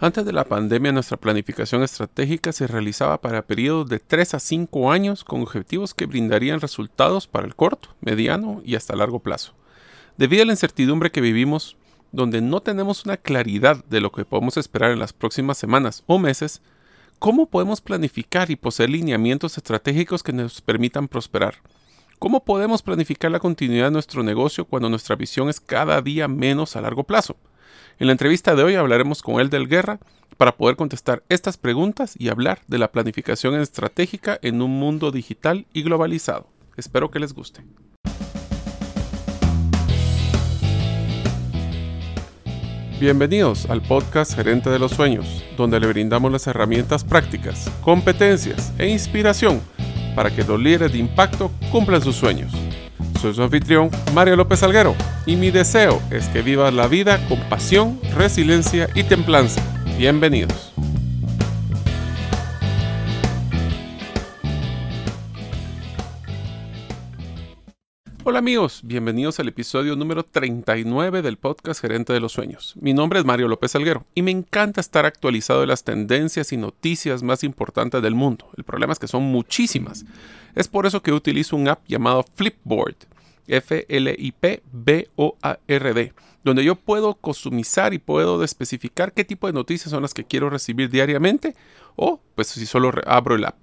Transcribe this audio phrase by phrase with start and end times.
[0.00, 4.92] Antes de la pandemia, nuestra planificación estratégica se realizaba para periodos de 3 a 5
[4.92, 9.54] años con objetivos que brindarían resultados para el corto, mediano y hasta largo plazo.
[10.16, 11.76] Debido a la incertidumbre que vivimos,
[12.12, 16.20] donde no tenemos una claridad de lo que podemos esperar en las próximas semanas o
[16.20, 16.62] meses,
[17.18, 21.56] ¿cómo podemos planificar y poseer lineamientos estratégicos que nos permitan prosperar?
[22.20, 26.76] ¿Cómo podemos planificar la continuidad de nuestro negocio cuando nuestra visión es cada día menos
[26.76, 27.36] a largo plazo?
[28.00, 29.98] En la entrevista de hoy hablaremos con él del Guerra
[30.36, 35.66] para poder contestar estas preguntas y hablar de la planificación estratégica en un mundo digital
[35.72, 36.46] y globalizado.
[36.76, 37.64] Espero que les guste.
[43.00, 48.86] Bienvenidos al podcast Gerente de los Sueños, donde le brindamos las herramientas prácticas, competencias e
[48.88, 49.60] inspiración
[50.14, 52.52] para que los líderes de impacto cumplan sus sueños.
[53.20, 54.94] Soy su anfitrión, Mario López Alguero,
[55.26, 59.60] y mi deseo es que vivas la vida con pasión, resiliencia y templanza.
[59.98, 60.72] Bienvenidos.
[68.28, 72.74] Hola amigos, bienvenidos al episodio número 39 del podcast Gerente de los Sueños.
[72.78, 76.58] Mi nombre es Mario López Alguero y me encanta estar actualizado de las tendencias y
[76.58, 78.50] noticias más importantes del mundo.
[78.58, 80.04] El problema es que son muchísimas.
[80.54, 82.96] Es por eso que utilizo un app llamado Flipboard,
[83.48, 84.62] F-L-I-P-B-O-A-R-D,
[86.44, 90.50] donde yo puedo customizar y puedo especificar qué tipo de noticias son las que quiero
[90.50, 91.56] recibir diariamente
[91.96, 93.56] o pues si solo abro el app.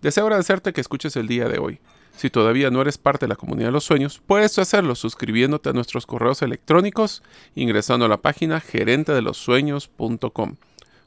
[0.00, 1.78] Deseo agradecerte que escuches el día de hoy.
[2.16, 5.72] Si todavía no eres parte de la comunidad de los sueños, puedes hacerlo suscribiéndote a
[5.72, 7.22] nuestros correos electrónicos,
[7.54, 10.56] ingresando a la página gerentedelosueños.com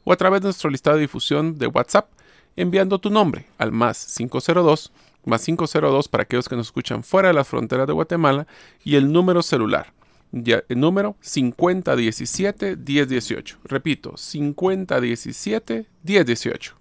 [0.03, 2.09] o a través de nuestro listado de difusión de WhatsApp
[2.55, 4.91] enviando tu nombre al más 502
[5.25, 8.47] más 502 para aquellos que nos escuchan fuera de la frontera de Guatemala
[8.83, 9.93] y el número celular.
[10.31, 13.57] el número 5017-1018.
[13.65, 16.73] Repito, 5017-1018.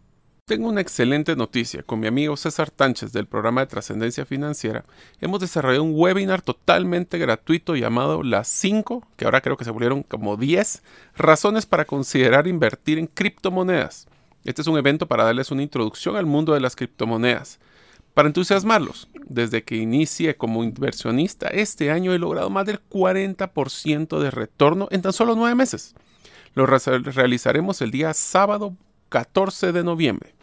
[0.44, 1.84] Tengo una excelente noticia.
[1.84, 4.84] Con mi amigo César Tánchez del programa de Trascendencia Financiera,
[5.20, 10.02] hemos desarrollado un webinar totalmente gratuito llamado Las 5, que ahora creo que se volvieron
[10.02, 10.82] como 10,
[11.16, 14.08] razones para considerar invertir en criptomonedas.
[14.44, 17.60] Este es un evento para darles una introducción al mundo de las criptomonedas.
[18.14, 24.30] Para entusiasmarlos, desde que inicié como inversionista, este año he logrado más del 40% de
[24.30, 25.94] retorno en tan solo nueve meses.
[26.54, 28.76] Lo realizaremos el día sábado
[29.08, 30.34] 14 de noviembre.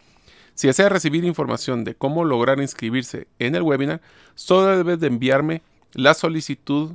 [0.54, 4.00] Si desea recibir información de cómo lograr inscribirse en el webinar,
[4.34, 6.92] solo debes de enviarme la solicitud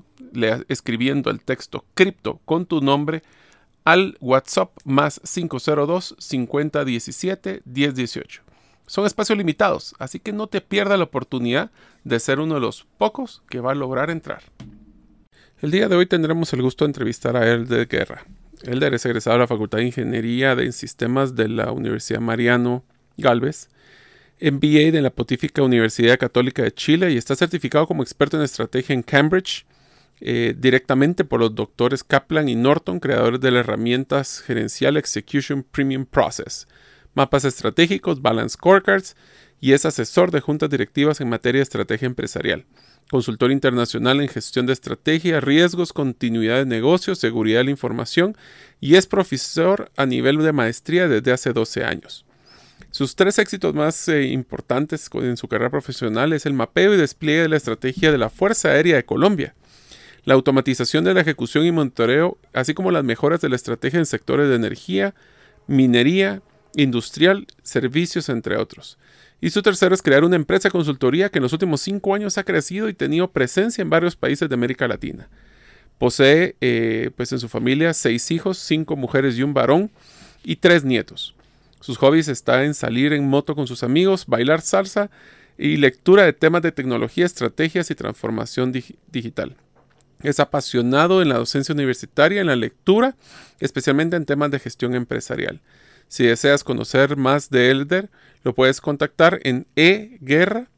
[0.67, 3.23] escribiendo el texto cripto con tu nombre
[3.85, 8.44] al WhatsApp más 502 5017 1018.
[8.87, 11.71] Son espacios limitados, así que no te pierdas la oportunidad
[12.03, 14.43] de ser uno de los pocos que va a lograr entrar.
[15.61, 18.25] El día de hoy tendremos el gusto de entrevistar a Elder Guerra.
[18.61, 22.83] Elder es egresado de la Facultad de Ingeniería de Sistemas de la Universidad Mariano
[23.17, 23.69] Galvez,
[24.39, 28.93] MBA de la Pontífica Universidad Católica de Chile y está certificado como experto en estrategia
[28.93, 29.65] en Cambridge,
[30.19, 36.05] eh, directamente por los doctores Kaplan y Norton, creadores de las herramientas gerencial Execution Premium
[36.05, 36.67] Process
[37.15, 39.15] mapas estratégicos, balance scorecards
[39.59, 42.65] y es asesor de juntas directivas en materia de estrategia empresarial.
[43.09, 48.35] Consultor internacional en gestión de estrategia, riesgos, continuidad de negocios, seguridad de la información
[48.79, 52.25] y es profesor a nivel de maestría desde hace 12 años.
[52.91, 57.41] Sus tres éxitos más eh, importantes en su carrera profesional es el mapeo y despliegue
[57.41, 59.53] de la estrategia de la Fuerza Aérea de Colombia,
[60.23, 64.05] la automatización de la ejecución y monitoreo, así como las mejoras de la estrategia en
[64.05, 65.13] sectores de energía,
[65.67, 66.41] minería,
[66.75, 68.97] industrial, servicios, entre otros.
[69.41, 72.37] Y su tercero es crear una empresa de consultoría que en los últimos cinco años
[72.37, 75.29] ha crecido y tenido presencia en varios países de América Latina.
[75.97, 79.91] Posee, eh, pues en su familia, seis hijos, cinco mujeres y un varón,
[80.43, 81.35] y tres nietos.
[81.79, 85.09] Sus hobbies están en salir en moto con sus amigos, bailar salsa
[85.57, 88.71] y lectura de temas de tecnología, estrategias y transformación
[89.11, 89.55] digital.
[90.23, 93.15] Es apasionado en la docencia universitaria, en la lectura,
[93.59, 95.61] especialmente en temas de gestión empresarial.
[96.07, 98.09] Si deseas conocer más de Elder,
[98.43, 100.69] lo puedes contactar en eguerra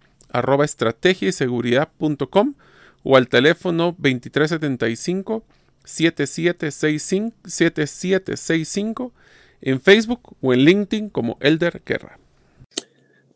[3.03, 5.43] o al teléfono 2375
[5.83, 9.13] 7765 7765
[9.61, 12.19] en Facebook o en LinkedIn como Elder Guerra.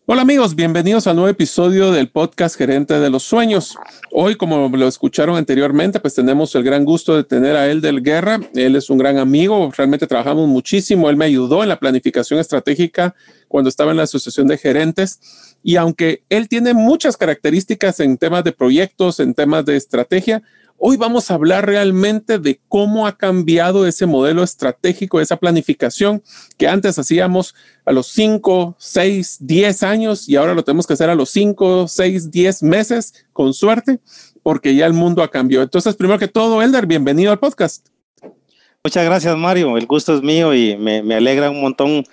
[0.08, 3.78] Hola amigos, bienvenidos a un nuevo episodio del podcast Gerente de los Sueños.
[4.12, 8.02] Hoy, como lo escucharon anteriormente, pues tenemos el gran gusto de tener a él del
[8.02, 8.40] Guerra.
[8.56, 11.08] Él es un gran amigo, realmente trabajamos muchísimo.
[11.08, 13.14] Él me ayudó en la planificación estratégica
[13.48, 15.20] cuando estaba en la Asociación de Gerentes.
[15.62, 20.42] Y aunque él tiene muchas características en temas de proyectos, en temas de estrategia,
[20.84, 26.24] Hoy vamos a hablar realmente de cómo ha cambiado ese modelo estratégico, esa planificación
[26.58, 27.54] que antes hacíamos
[27.86, 31.88] a los 5, 6, 10 años y ahora lo tenemos que hacer a los 5,
[31.88, 34.00] 6, 10 meses con suerte
[34.42, 35.64] porque ya el mundo ha cambiado.
[35.64, 37.86] Entonces, primero que todo, Elder, bienvenido al podcast.
[38.84, 39.78] Muchas gracias, Mario.
[39.78, 42.04] El gusto es mío y me, me alegra un montón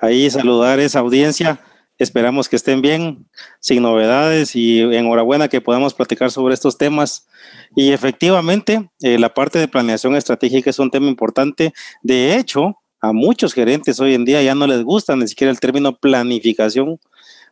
[0.00, 1.60] ahí saludar esa audiencia
[1.98, 3.26] Esperamos que estén bien,
[3.60, 7.26] sin novedades y enhorabuena que podamos platicar sobre estos temas.
[7.74, 11.72] Y efectivamente, eh, la parte de planeación estratégica es un tema importante.
[12.02, 15.60] De hecho, a muchos gerentes hoy en día ya no les gusta ni siquiera el
[15.60, 16.98] término planificación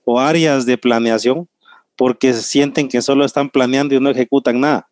[0.04, 1.48] o áreas de planeación
[1.96, 4.88] porque sienten que solo están planeando y no ejecutan nada.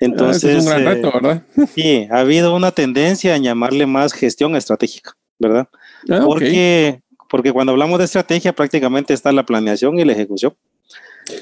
[0.00, 1.42] Entonces, es un gran eh, reto, ¿verdad?
[1.74, 5.68] sí, ha habido una tendencia a llamarle más gestión estratégica, ¿verdad?
[6.08, 10.54] Ah, porque porque cuando hablamos de estrategia prácticamente está la planeación y la ejecución.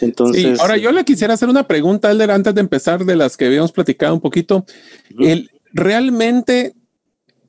[0.00, 3.47] Entonces, ahora yo le quisiera hacer una pregunta, Elder, antes de empezar de las que
[3.47, 4.65] habíamos platicado un poquito.
[5.19, 6.75] el, realmente,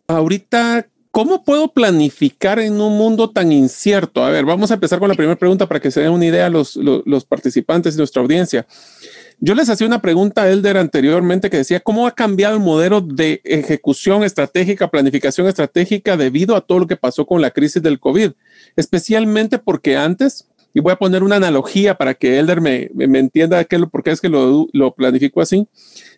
[0.07, 4.23] ahorita, ¿cómo puedo planificar en un mundo tan incierto?
[4.23, 6.47] A ver, vamos a empezar con la primera pregunta para que se den una idea
[6.47, 8.67] los, los, los participantes y nuestra audiencia.
[9.39, 13.01] Yo les hacía una pregunta a Elder anteriormente que decía, ¿cómo ha cambiado el modelo
[13.01, 17.99] de ejecución estratégica, planificación estratégica debido a todo lo que pasó con la crisis del
[17.99, 18.33] COVID?
[18.75, 20.47] Especialmente porque antes,
[20.77, 24.11] y voy a poner una analogía para que Elder me, me, entienda qué, por qué
[24.11, 25.67] es que lo, lo planifico así,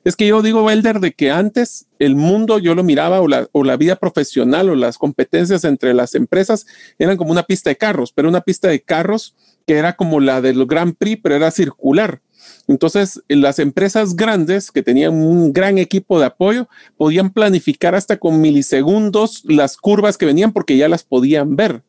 [0.03, 3.47] es que yo digo, Elder, de que antes el mundo yo lo miraba o la,
[3.53, 6.65] o la vida profesional o las competencias entre las empresas
[6.97, 9.33] eran como una pista de carros, pero una pista de carros
[9.65, 12.19] que era como la del Grand Prix, pero era circular.
[12.67, 16.67] Entonces, las empresas grandes que tenían un gran equipo de apoyo
[16.97, 21.81] podían planificar hasta con milisegundos las curvas que venían porque ya las podían ver.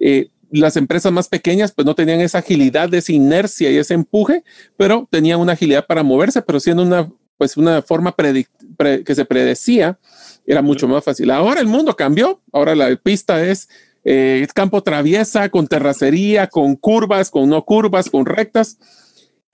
[0.00, 0.28] Eh,
[0.60, 4.44] las empresas más pequeñas pues no tenían esa agilidad, esa inercia y ese empuje,
[4.76, 9.98] pero tenían una agilidad para moverse, pero siendo una pues una forma que se predecía,
[10.46, 11.32] era mucho más fácil.
[11.32, 13.68] Ahora el mundo cambió, ahora la pista es
[14.04, 18.78] eh, campo traviesa, con terracería, con curvas, con no curvas, con rectas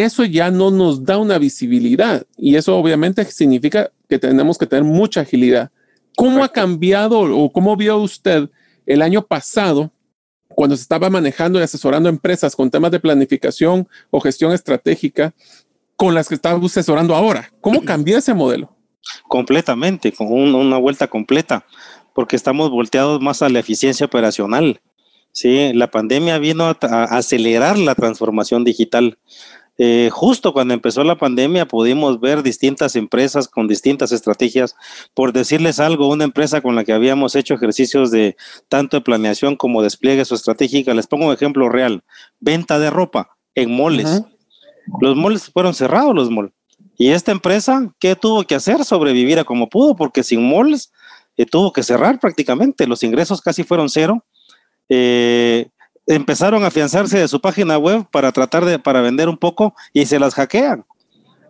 [0.00, 4.84] eso ya no nos da una visibilidad y eso obviamente significa que tenemos que tener
[4.84, 5.70] mucha agilidad.
[6.16, 8.48] ¿Cómo ha cambiado o cómo vio usted
[8.86, 9.92] el año pasado
[10.54, 15.34] cuando se estaba manejando y asesorando empresas con temas de planificación o gestión estratégica
[15.96, 17.52] con las que está asesorando ahora?
[17.60, 18.74] ¿Cómo cambió ese modelo?
[19.28, 21.64] Completamente, con una vuelta completa,
[22.14, 24.80] porque estamos volteados más a la eficiencia operacional.
[25.32, 29.18] Sí, la pandemia vino a, a acelerar la transformación digital.
[29.82, 34.76] Eh, justo cuando empezó la pandemia pudimos ver distintas empresas con distintas estrategias.
[35.14, 38.36] Por decirles algo, una empresa con la que habíamos hecho ejercicios de
[38.68, 42.04] tanto de planeación como despliegue su estratégica, les pongo un ejemplo real,
[42.40, 44.22] venta de ropa en moles.
[45.00, 46.52] Los moles fueron cerrados, los moles.
[46.98, 48.84] Y esta empresa, ¿qué tuvo que hacer?
[48.84, 50.92] Sobrevivir a como pudo, porque sin moles
[51.38, 52.86] eh, tuvo que cerrar prácticamente.
[52.86, 54.26] Los ingresos casi fueron cero.
[54.90, 55.70] Eh,
[56.14, 60.06] empezaron a afianzarse de su página web para tratar de, para vender un poco y
[60.06, 60.84] se las hackean.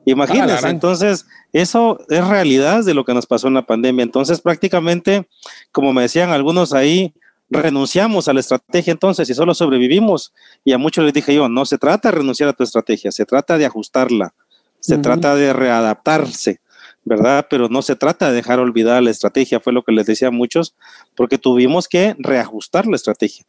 [0.04, 4.02] Imagínense, ah, entonces, eso es realidad de lo que nos pasó en la pandemia.
[4.02, 5.28] Entonces, prácticamente,
[5.72, 7.14] como me decían algunos ahí,
[7.50, 10.32] renunciamos a la estrategia entonces y solo sobrevivimos.
[10.64, 13.26] Y a muchos les dije yo, no se trata de renunciar a tu estrategia, se
[13.26, 14.34] trata de ajustarla,
[14.78, 16.60] se trata de readaptarse,
[17.04, 17.46] ¿verdad?
[17.50, 20.32] Pero no se trata de dejar olvidada la estrategia, fue lo que les decía a
[20.32, 20.74] muchos,
[21.14, 23.44] porque tuvimos que reajustar la estrategia.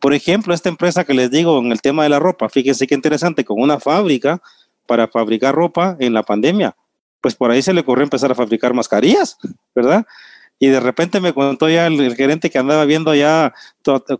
[0.00, 2.94] Por ejemplo, esta empresa que les digo en el tema de la ropa, fíjense qué
[2.94, 4.42] interesante, con una fábrica
[4.86, 6.76] para fabricar ropa en la pandemia,
[7.20, 9.36] pues por ahí se le ocurrió empezar a fabricar mascarillas,
[9.74, 10.04] ¿verdad?
[10.58, 13.52] Y de repente me contó ya el, gerente que andaba viendo ya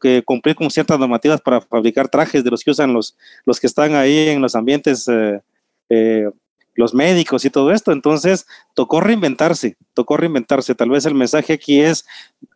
[0.00, 3.66] que cumplir con ciertas normativas para fabricar trajes de los que usan los, los que
[3.66, 5.40] están ahí en los ambientes eh,
[5.88, 6.28] eh,
[6.76, 7.92] los médicos y todo esto.
[7.92, 10.74] Entonces, tocó reinventarse, tocó reinventarse.
[10.74, 12.06] Tal vez el mensaje aquí es,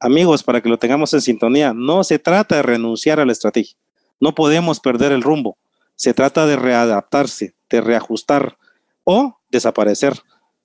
[0.00, 3.76] amigos, para que lo tengamos en sintonía, no se trata de renunciar a la estrategia,
[4.20, 5.58] no podemos perder el rumbo,
[5.96, 8.56] se trata de readaptarse, de reajustar
[9.04, 10.14] o desaparecer.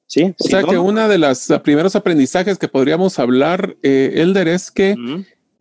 [0.07, 0.35] ¿Sí?
[0.39, 4.95] O sea que uno de los primeros aprendizajes que podríamos hablar, eh, Elder, es que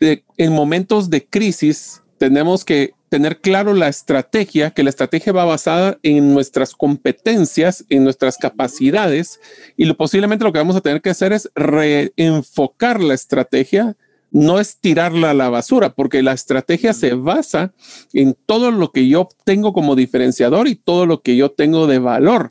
[0.00, 5.98] en momentos de crisis tenemos que tener claro la estrategia, que la estrategia va basada
[6.02, 9.38] en nuestras competencias, en nuestras capacidades,
[9.76, 13.96] y lo, posiblemente lo que vamos a tener que hacer es reenfocar la estrategia,
[14.32, 17.72] no es tirarla a la basura, porque la estrategia se basa
[18.12, 22.00] en todo lo que yo tengo como diferenciador y todo lo que yo tengo de
[22.00, 22.50] valor.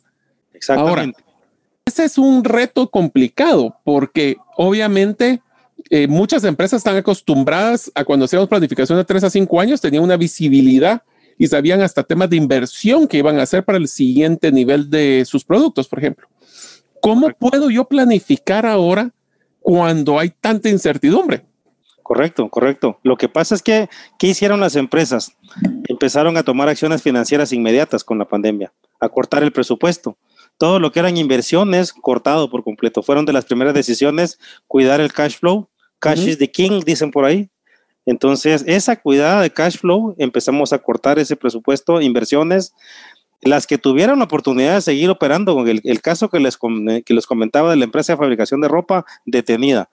[0.54, 1.18] Exactamente.
[1.18, 1.28] Ahora,
[1.86, 5.42] ese es un reto complicado, porque obviamente
[5.90, 10.04] eh, muchas empresas están acostumbradas a cuando hacíamos planificación de tres a cinco años, tenían
[10.04, 11.04] una visibilidad
[11.38, 15.24] y sabían hasta temas de inversión que iban a hacer para el siguiente nivel de
[15.26, 16.28] sus productos, por ejemplo.
[17.02, 19.12] ¿Cómo puedo yo planificar ahora
[19.60, 21.44] cuando hay tanta incertidumbre?
[22.02, 23.00] Correcto, correcto.
[23.04, 23.90] Lo que pasa es que,
[24.20, 25.34] ¿qué hicieron las empresas?
[25.88, 30.18] Empezaron a tomar acciones financieras inmediatas con la pandemia, a cortar el presupuesto.
[30.58, 33.04] Todo lo que eran inversiones, cortado por completo.
[33.04, 35.70] Fueron de las primeras decisiones cuidar el cash flow.
[36.00, 37.50] Cash is the king, dicen por ahí.
[38.06, 42.74] Entonces, esa cuidada de cash flow, empezamos a cortar ese presupuesto, inversiones,
[43.42, 46.58] las que tuvieron la oportunidad de seguir operando, con el, el caso que les,
[47.06, 49.90] que les comentaba de la empresa de fabricación de ropa, detenida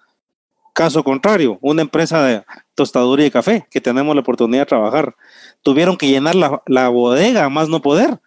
[0.72, 5.16] Caso contrario, una empresa de tostaduría y café que tenemos la oportunidad de trabajar,
[5.62, 8.20] tuvieron que llenar la, bodega más no poder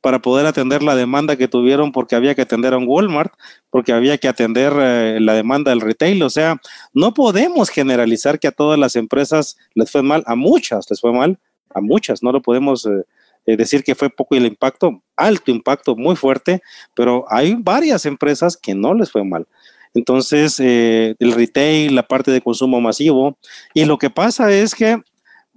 [0.00, 3.32] para poder atender la demanda que tuvieron porque había que atender a un Walmart,
[3.70, 6.22] porque había que atender eh, la demanda del retail.
[6.22, 6.60] O sea,
[6.92, 11.12] no podemos generalizar que a todas las empresas les fue mal, a muchas les fue
[11.12, 11.38] mal,
[11.74, 13.04] a muchas, no lo podemos eh,
[13.46, 16.62] eh, decir que fue poco el impacto, alto impacto, muy fuerte,
[16.94, 19.46] pero hay varias empresas que no les fue mal.
[19.94, 23.38] Entonces, el retail, la parte de consumo masivo.
[23.72, 25.00] Y lo que pasa es que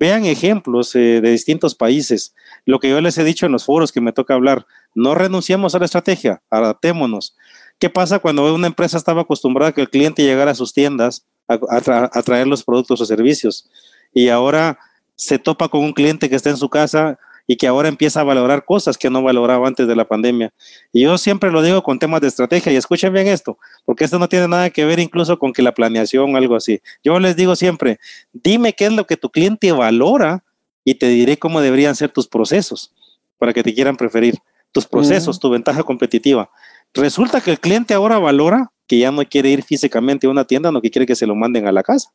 [0.01, 2.33] vean ejemplos eh, de distintos países.
[2.65, 4.65] Lo que yo les he dicho en los foros que me toca hablar,
[4.95, 7.35] no renunciemos a la estrategia, adaptémonos.
[7.77, 11.27] ¿Qué pasa cuando una empresa estaba acostumbrada a que el cliente llegara a sus tiendas
[11.47, 13.69] a traer los productos o servicios?
[14.11, 14.79] Y ahora
[15.15, 18.23] se topa con un cliente que está en su casa y que ahora empieza a
[18.23, 20.53] valorar cosas que no valoraba antes de la pandemia.
[20.91, 24.19] Y yo siempre lo digo con temas de estrategia y escuchen bien esto, porque esto
[24.19, 26.81] no tiene nada que ver incluso con que la planeación o algo así.
[27.03, 27.99] Yo les digo siempre,
[28.33, 30.43] dime qué es lo que tu cliente valora
[30.83, 32.93] y te diré cómo deberían ser tus procesos
[33.37, 34.35] para que te quieran preferir.
[34.71, 36.49] Tus procesos, tu ventaja competitiva.
[36.93, 40.71] Resulta que el cliente ahora valora que ya no quiere ir físicamente a una tienda,
[40.71, 42.11] no que quiere que se lo manden a la casa.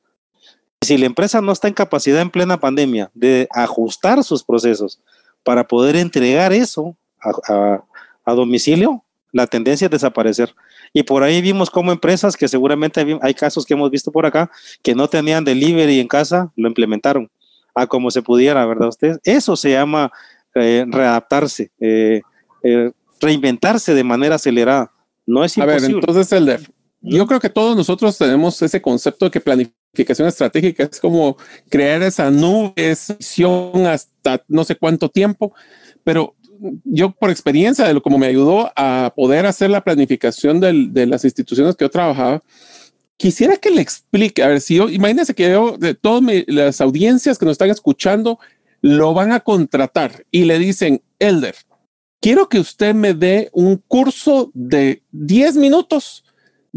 [0.83, 5.01] Si la empresa no está en capacidad en plena pandemia de ajustar sus procesos
[5.43, 9.03] para poder entregar eso a, domicilio,
[9.33, 10.55] la tendencia es desaparecer.
[10.93, 14.51] Y por ahí vimos como empresas que seguramente hay casos que hemos visto por acá
[14.83, 17.31] que no tenían delivery en casa, lo implementaron
[17.75, 18.89] a como se pudiera, ¿verdad?
[18.89, 20.11] Ustedes, eso se llama
[20.55, 22.23] eh, readaptarse, eh,
[22.63, 22.91] eh,
[23.21, 24.91] reinventarse de manera acelerada.
[25.27, 25.87] No es imposible.
[25.87, 26.61] A ver, entonces, Elder,
[27.09, 31.37] yo creo que todos nosotros tenemos ese concepto de que planificación estratégica es como
[31.69, 35.55] crear esa nube, esa visión hasta no sé cuánto tiempo,
[36.03, 36.35] pero
[36.85, 41.25] yo por experiencia de lo como me ayudó a poder hacer la planificación de las
[41.25, 42.43] instituciones que yo trabajaba,
[43.17, 47.39] quisiera que le explique, a ver si yo, imagínense que yo, de todas las audiencias
[47.39, 48.39] que nos están escuchando,
[48.81, 51.55] lo van a contratar y le dicen, Elder,
[52.21, 56.25] quiero que usted me dé un curso de 10 minutos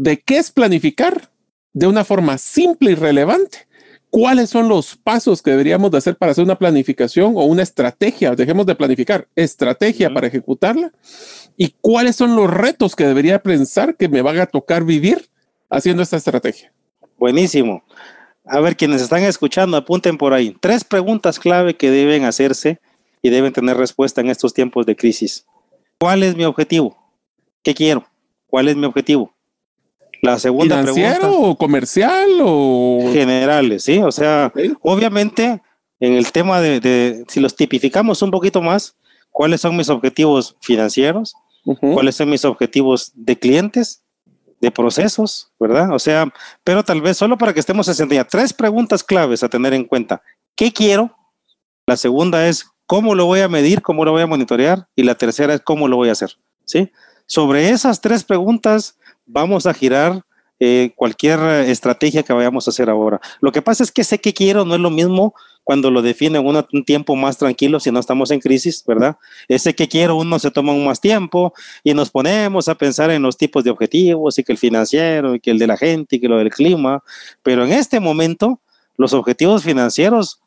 [0.00, 1.30] de qué es planificar
[1.74, 3.68] de una forma simple y relevante.
[4.08, 8.34] ¿Cuáles son los pasos que deberíamos de hacer para hacer una planificación o una estrategia?
[8.34, 10.90] Dejemos de planificar, estrategia para ejecutarla.
[11.54, 15.28] ¿Y cuáles son los retos que debería pensar que me van a tocar vivir
[15.68, 16.72] haciendo esta estrategia?
[17.18, 17.84] Buenísimo.
[18.46, 20.56] A ver, quienes están escuchando, apunten por ahí.
[20.60, 22.80] Tres preguntas clave que deben hacerse
[23.20, 25.44] y deben tener respuesta en estos tiempos de crisis.
[25.98, 26.96] ¿Cuál es mi objetivo?
[27.62, 28.06] ¿Qué quiero?
[28.46, 29.34] ¿Cuál es mi objetivo?
[30.22, 33.10] La segunda ¿Financiero o comercial o...?
[33.12, 33.98] Generales, sí.
[33.98, 35.62] O sea, obviamente,
[35.98, 38.96] en el tema de, si los tipificamos un poquito más,
[39.30, 41.34] ¿cuáles son mis objetivos financieros?
[41.80, 44.02] ¿Cuáles son mis objetivos de clientes?
[44.60, 45.92] de procesos, ¿verdad?
[45.92, 46.32] O sea,
[46.64, 50.22] pero tal vez solo para que estemos en tres preguntas claves a tener en cuenta.
[50.54, 51.16] ¿Qué quiero?
[51.86, 55.14] La segunda es cómo lo voy a medir, cómo lo voy a monitorear y la
[55.14, 56.36] tercera es cómo lo voy a hacer,
[56.66, 56.90] ¿sí?
[57.26, 58.98] Sobre esas tres preguntas
[59.32, 60.22] vamos a girar
[60.62, 63.18] eh, cualquier estrategia que vayamos a hacer ahora.
[63.40, 65.34] Lo que pasa es que sé que quiero no es lo mismo
[65.64, 69.16] cuando lo define un, un tiempo más tranquilo si no estamos en crisis, ¿verdad?
[69.48, 73.22] Ese que quiero uno se toma un más tiempo y nos ponemos a pensar en
[73.22, 76.20] los tipos de objetivos y que el financiero y que el de la gente y
[76.20, 77.02] que lo del clima,
[77.42, 78.60] pero en este momento
[78.96, 80.40] los objetivos financieros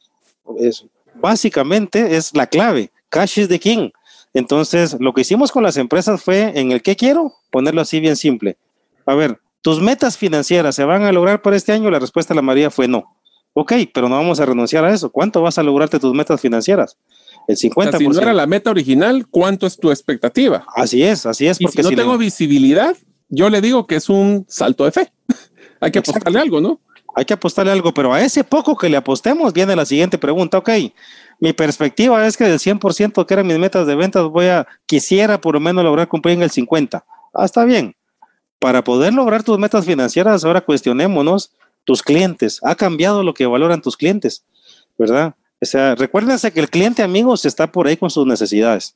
[1.15, 2.91] básicamente es la clave.
[3.09, 3.89] Cash is the king.
[4.35, 8.15] Entonces, lo que hicimos con las empresas fue en el que quiero, ponerlo así bien
[8.15, 8.57] simple
[9.05, 11.89] a ver, ¿tus metas financieras se van a lograr para este año?
[11.89, 13.17] La respuesta de la María fue no.
[13.53, 15.11] Ok, pero no vamos a renunciar a eso.
[15.11, 16.97] ¿Cuánto vas a lograrte tus metas financieras?
[17.47, 17.97] El 50%.
[17.97, 20.65] si no era la meta original, ¿cuánto es tu expectativa?
[20.75, 21.59] Así es, así es.
[21.59, 22.95] Porque si no tengo visibilidad,
[23.29, 25.11] yo le digo que es un salto de fe.
[25.81, 26.79] Hay que apostarle algo, ¿no?
[27.15, 30.57] Hay que apostarle algo, pero a ese poco que le apostemos viene la siguiente pregunta.
[30.57, 30.69] Ok,
[31.39, 35.39] mi perspectiva es que del 100% que eran mis metas de ventas, voy a, quisiera
[35.39, 37.03] por lo menos lograr cumplir en el 50%.
[37.35, 37.95] Ah, está bien
[38.63, 41.51] para poder lograr tus metas financieras, ahora cuestionémonos
[41.83, 42.61] tus clientes.
[42.63, 44.45] Ha cambiado lo que valoran tus clientes,
[44.97, 45.35] ¿verdad?
[45.61, 48.95] O sea, recuérdense que el cliente amigos está por ahí con sus necesidades.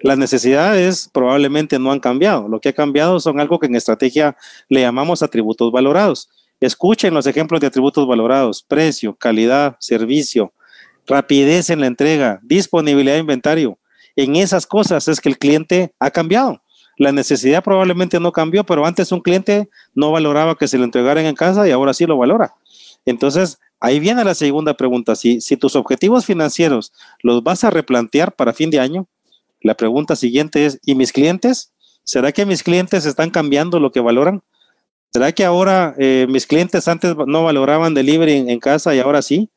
[0.00, 2.48] Las necesidades probablemente no han cambiado.
[2.48, 4.36] Lo que ha cambiado son algo que en estrategia
[4.68, 6.28] le llamamos atributos valorados.
[6.58, 10.52] Escuchen los ejemplos de atributos valorados, precio, calidad, servicio,
[11.06, 13.78] rapidez en la entrega, disponibilidad de inventario.
[14.16, 16.60] En esas cosas es que el cliente ha cambiado.
[16.96, 21.26] La necesidad probablemente no cambió, pero antes un cliente no valoraba que se lo entregaran
[21.26, 22.54] en casa y ahora sí lo valora.
[23.04, 25.14] Entonces, ahí viene la segunda pregunta.
[25.14, 29.06] Si, si tus objetivos financieros los vas a replantear para fin de año,
[29.60, 31.72] la pregunta siguiente es, ¿y mis clientes?
[32.04, 34.42] ¿Será que mis clientes están cambiando lo que valoran?
[35.12, 39.50] ¿Será que ahora eh, mis clientes antes no valoraban delivery en, casa y ahora sí?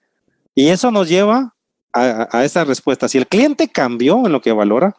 [0.56, 1.54] Y eso nos lleva
[1.94, 3.08] a, a, esa respuesta.
[3.08, 4.96] Si el cliente cambió en lo que valora,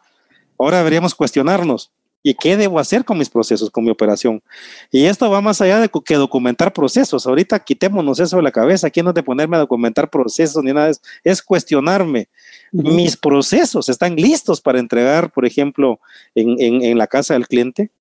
[0.57, 1.91] ahora deberíamos cuestionarnos,
[2.23, 4.43] ¿Y qué debo hacer con mis procesos, con mi operación?
[4.91, 7.25] Y esto va más allá de que documentar procesos.
[7.25, 8.87] Ahorita quitémonos eso de la cabeza.
[8.87, 10.89] Aquí no es de ponerme a documentar procesos ni nada.
[10.89, 12.29] Es, es cuestionarme.
[12.71, 15.99] ¿Mis procesos están listos para entregar, por ejemplo,
[16.35, 17.91] en, en, en la casa del cliente?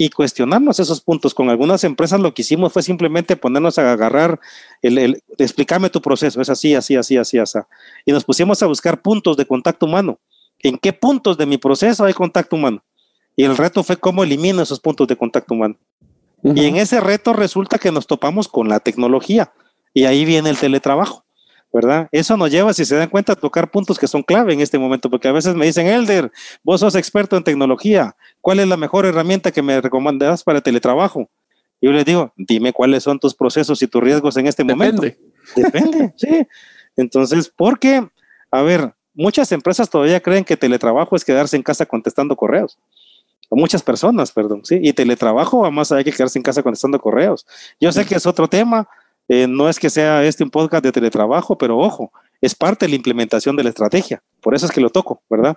[0.00, 1.34] y cuestionarnos esos puntos.
[1.34, 4.40] Con algunas empresas lo que hicimos fue simplemente ponernos a agarrar,
[4.80, 7.58] el, el, explicarme tu proceso, es así, así, así, así, así.
[8.06, 10.20] Y nos pusimos a buscar puntos de contacto humano.
[10.60, 12.82] ¿En qué puntos de mi proceso hay contacto humano?
[13.38, 15.76] Y el reto fue cómo elimino esos puntos de contacto humano.
[16.42, 16.58] Uh -huh.
[16.60, 19.52] Y en ese reto resulta que nos topamos con la tecnología.
[19.94, 21.24] Y ahí viene el teletrabajo,
[21.72, 22.08] ¿verdad?
[22.10, 24.76] Eso nos lleva, si se dan cuenta, a tocar puntos que son clave en este
[24.76, 26.32] momento, porque a veces me dicen, Elder,
[26.64, 30.64] vos sos experto en tecnología, ¿cuál es la mejor herramienta que me recomendas para el
[30.64, 31.30] teletrabajo?
[31.80, 34.92] Y yo les digo, dime cuáles son tus procesos y tus riesgos en este Depende.
[34.96, 35.18] momento.
[35.54, 36.44] Depende, sí.
[36.96, 38.04] Entonces, porque,
[38.50, 42.76] a ver, muchas empresas todavía creen que teletrabajo es quedarse en casa contestando correos
[43.48, 44.78] o muchas personas, perdón, ¿sí?
[44.82, 47.46] Y teletrabajo va más allá que quedarse en casa contestando correos.
[47.80, 48.88] Yo sé que es otro tema,
[49.28, 52.90] eh, no es que sea este un podcast de teletrabajo, pero ojo, es parte de
[52.90, 54.22] la implementación de la estrategia.
[54.40, 55.56] Por eso es que lo toco, ¿verdad?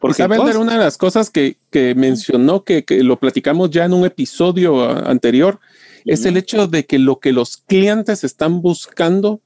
[0.00, 3.84] Porque ¿Saben entonces, una de las cosas que, que mencionó, que, que, lo platicamos ya
[3.84, 5.60] en un episodio anterior,
[6.06, 9.40] es el hecho de que lo que los clientes están buscando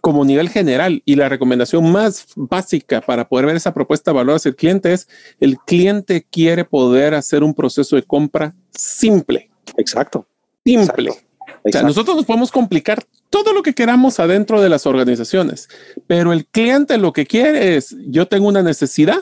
[0.00, 4.36] como nivel general y la recomendación más básica para poder ver esa propuesta de valor
[4.36, 5.08] hacia el cliente es
[5.40, 9.50] el cliente quiere poder hacer un proceso de compra simple.
[9.76, 10.26] Exacto.
[10.64, 11.10] Simple.
[11.10, 11.28] Exacto.
[11.64, 15.68] O sea, nosotros nos podemos complicar todo lo que queramos adentro de las organizaciones,
[16.06, 19.18] pero el cliente lo que quiere es, yo tengo una necesidad,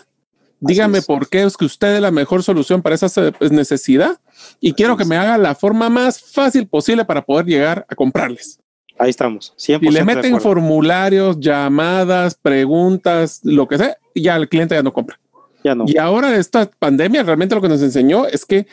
[0.61, 3.09] dígame por qué es que usted es la mejor solución para esa
[3.50, 4.18] necesidad
[4.61, 4.98] y Así quiero es.
[4.98, 8.61] que me haga la forma más fácil posible para poder llegar a comprarles.
[8.98, 9.54] Ahí estamos.
[9.68, 14.92] Y le meten formularios, llamadas, preguntas, lo que sea, y ya el cliente ya no
[14.92, 15.18] compra.
[15.62, 15.85] Ya no.
[15.87, 18.66] Y ahora esta pandemia realmente lo que nos enseñó es que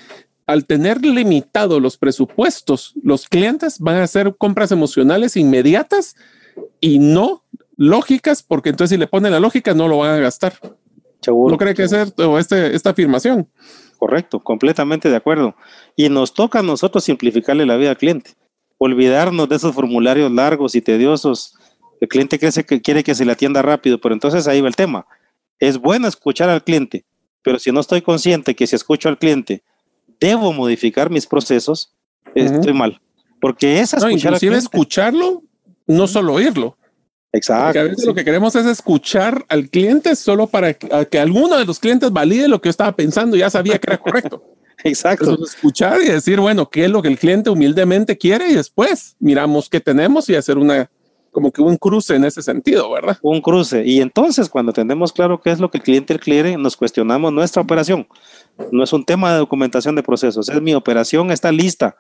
[0.46, 6.16] al tener limitados los presupuestos, los clientes van a hacer compras emocionales inmediatas
[6.80, 7.44] y no
[7.76, 10.54] lógicas, porque entonces si le ponen la lógica no lo van a gastar.
[11.22, 11.52] Seguro.
[11.52, 13.48] ¿No cree que es este, esta afirmación?
[13.98, 15.56] Correcto, completamente de acuerdo.
[15.96, 18.32] Y nos toca a nosotros simplificarle la vida al cliente
[18.78, 21.56] olvidarnos de esos formularios largos y tediosos.
[22.02, 24.76] El cliente cree que quiere que se le atienda rápido, pero entonces ahí va el
[24.76, 25.06] tema.
[25.60, 27.06] Es bueno escuchar al cliente,
[27.42, 29.64] pero si no estoy consciente que si escucho al cliente
[30.20, 31.94] debo modificar mis procesos,
[32.28, 32.56] uh -huh.
[32.56, 33.00] estoy mal.
[33.40, 35.44] Porque es escuchar no, inclusive escucharlo,
[35.86, 36.78] no solo oírlo.
[37.34, 37.66] Exacto.
[37.66, 38.06] Porque a veces sí.
[38.06, 42.12] lo que queremos es escuchar al cliente solo para que, que alguno de los clientes
[42.12, 44.44] valide lo que yo estaba pensando y ya sabía que era correcto.
[44.84, 45.32] Exacto.
[45.32, 49.16] Entonces, escuchar y decir, bueno, qué es lo que el cliente humildemente quiere y después
[49.20, 50.90] miramos qué tenemos y hacer una,
[51.32, 53.18] como que un cruce en ese sentido, ¿verdad?
[53.22, 53.84] Un cruce.
[53.86, 57.62] Y entonces, cuando tenemos claro qué es lo que el cliente quiere, nos cuestionamos nuestra
[57.62, 58.08] operación.
[58.72, 61.98] No es un tema de documentación de procesos, es mi operación está lista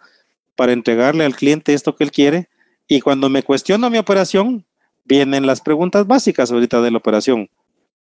[0.55, 2.49] para entregarle al cliente esto que él quiere.
[2.87, 4.65] Y cuando me cuestiono mi operación,
[5.05, 7.49] vienen las preguntas básicas ahorita de la operación.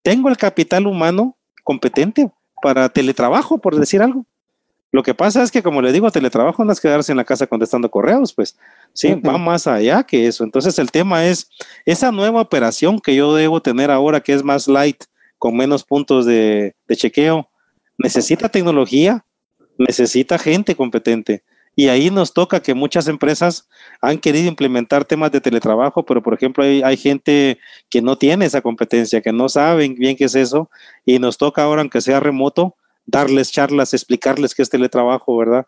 [0.03, 4.27] ¿Tengo el capital humano competente para teletrabajo, por decir algo?
[4.93, 7.47] Lo que pasa es que, como le digo, teletrabajo no es quedarse en la casa
[7.47, 8.59] contestando correos, pues
[8.93, 9.27] sí, uh -huh.
[9.27, 10.45] va más allá que eso.
[10.45, 11.49] Entonces, el tema es
[11.87, 15.05] esa nueva operación que yo debo tener ahora, que es más light,
[15.39, 17.49] con menos puntos de, de chequeo,
[17.97, 19.25] necesita tecnología,
[19.79, 21.43] necesita gente competente.
[21.75, 23.67] Y ahí nos toca que muchas empresas
[24.03, 28.45] han querido implementar temas de teletrabajo, pero por ejemplo hay, hay, gente que no tiene
[28.45, 30.69] esa competencia, que no saben bien qué es eso,
[31.07, 32.77] y nos toca ahora, aunque sea remoto,
[33.07, 35.67] darles charlas, explicarles qué es teletrabajo, ¿verdad?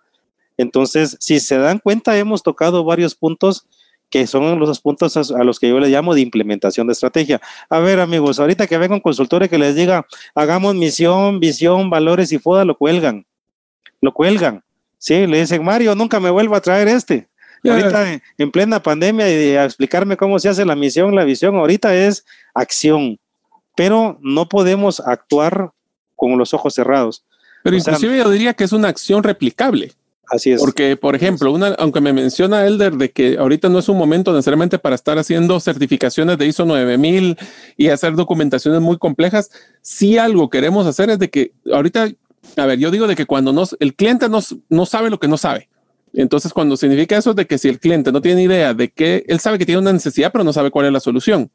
[0.57, 3.67] Entonces, si se dan cuenta, hemos tocado varios puntos
[4.11, 7.41] que son los puntos a los que yo le llamo de implementación de estrategia.
[7.69, 11.91] A ver, amigos, ahorita que venga un consultor y que les diga, hagamos misión, visión,
[11.91, 13.27] valores y FODA, lo cuelgan.
[14.01, 14.63] Lo cuelgan.
[14.99, 17.29] Sí, le dicen, Mario, nunca me vuelva a traer este.
[17.65, 21.95] Ahorita en plena pandemia y a explicarme cómo se hace la misión, la visión, ahorita
[21.95, 23.19] es acción.
[23.75, 25.73] Pero no podemos actuar
[26.17, 27.25] con los ojos cerrados.
[27.63, 29.93] Pero inclusive yo diría que es una acción replicable.
[30.29, 30.61] Así es.
[30.61, 34.33] Porque, por ejemplo, una, aunque me menciona Elder de que ahorita no es un momento
[34.33, 37.37] necesariamente para estar haciendo certificaciones de ISO 9000
[37.77, 39.51] y hacer documentaciones muy complejas,
[39.83, 42.11] sí algo queremos hacer es de que ahorita,
[42.57, 45.29] a ver, yo digo de que cuando nos, el cliente no, no sabe lo que
[45.29, 45.69] no sabe.
[46.15, 49.41] Entonces, cuando significa eso de que si el cliente no tiene idea de que él
[49.41, 51.51] sabe que tiene una necesidad, pero no sabe cuál es la solución.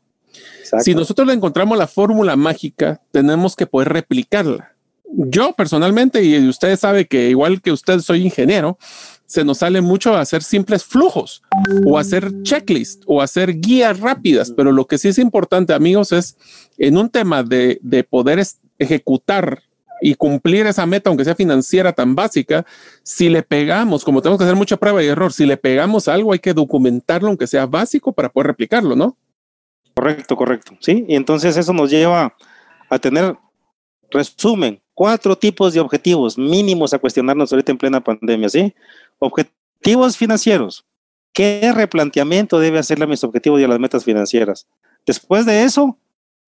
[0.81, 4.75] Si nosotros le encontramos la fórmula mágica, tenemos que poder replicarla
[5.11, 8.77] yo personalmente, y usted sabe que igual que usted soy ingeniero,
[9.25, 11.43] se nos sale mucho hacer simples flujos
[11.85, 16.37] o hacer checklist o hacer guías rápidas, pero lo que sí es importante, amigos, es
[16.77, 18.43] en un tema de, de poder
[18.77, 19.61] ejecutar
[20.01, 22.65] y cumplir esa meta, aunque sea financiera tan básica,
[23.03, 26.31] si le pegamos, como tenemos que hacer mucha prueba y error, si le pegamos algo,
[26.31, 29.17] hay que documentarlo, aunque sea básico, para poder replicarlo, ¿no?
[29.99, 30.77] Correcto, correcto.
[30.79, 32.33] Sí, y entonces eso nos lleva
[32.89, 33.35] a tener
[34.09, 38.73] resumen, cuatro tipos de objetivos mínimos a cuestionarnos ahorita en plena pandemia, ¿sí?
[39.19, 40.85] Objetivos financieros.
[41.33, 44.67] ¿Qué replanteamiento debe hacerle a mis objetivos y a las metas financieras?
[45.05, 45.97] Después de eso,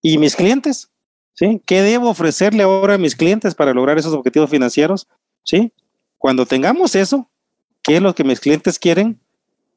[0.01, 0.89] ¿y mis clientes?
[1.33, 1.61] ¿Sí?
[1.65, 5.09] ¿Qué debo ofrecerle ahora a mis clientes para lograr esos objetivos financieros?
[5.43, 5.73] ¿Sí?
[6.17, 7.29] Cuando tengamos eso,
[7.83, 9.19] ¿qué es lo que mis clientes quieren?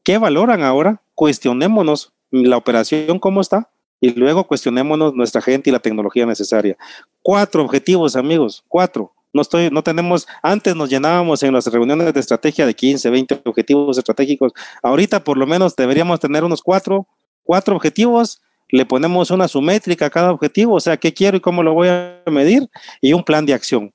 [0.05, 1.03] ¿Qué valoran ahora?
[1.17, 3.69] Cuestionémonos la operación, ¿cómo está?
[4.05, 6.77] y luego cuestionémonos nuestra gente y la tecnología necesaria.
[7.23, 9.13] Cuatro objetivos, amigos, cuatro.
[9.33, 13.43] No estoy, no tenemos, antes nos llenábamos en las reuniones de estrategia de 15, 20
[13.47, 14.53] objetivos estratégicos.
[14.83, 17.07] Ahorita por lo menos deberíamos tener unos cuatro,
[17.45, 18.43] cuatro objetivos.
[18.69, 21.89] Le ponemos una sumétrica a cada objetivo, o sea, qué quiero y cómo lo voy
[21.89, 22.69] a medir
[23.01, 23.91] y un plan de acción.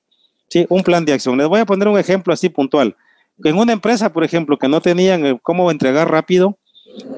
[0.48, 1.38] Sí, un plan de acción.
[1.38, 2.96] Les voy a poner un ejemplo así puntual.
[3.44, 6.58] En una empresa, por ejemplo, que no tenían cómo entregar rápido,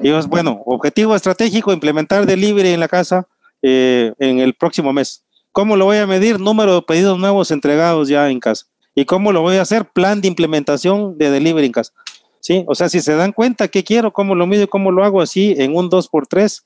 [0.01, 3.27] y bueno, objetivo estratégico, implementar delivery en la casa
[3.61, 5.23] eh, en el próximo mes.
[5.51, 6.39] ¿Cómo lo voy a medir?
[6.39, 8.65] Número de pedidos nuevos entregados ya en casa.
[8.95, 9.85] ¿Y cómo lo voy a hacer?
[9.85, 11.93] Plan de implementación de delivery en casa.
[12.39, 12.65] ¿Sí?
[12.67, 15.21] O sea, si se dan cuenta qué quiero, cómo lo mido y cómo lo hago
[15.21, 16.63] así en un 2x3,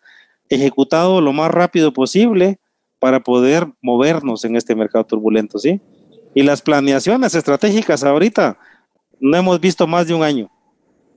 [0.50, 2.60] ejecutado lo más rápido posible
[3.00, 5.80] para poder movernos en este mercado turbulento, ¿sí?
[6.34, 8.58] Y las planeaciones estratégicas ahorita
[9.20, 10.50] no hemos visto más de un año.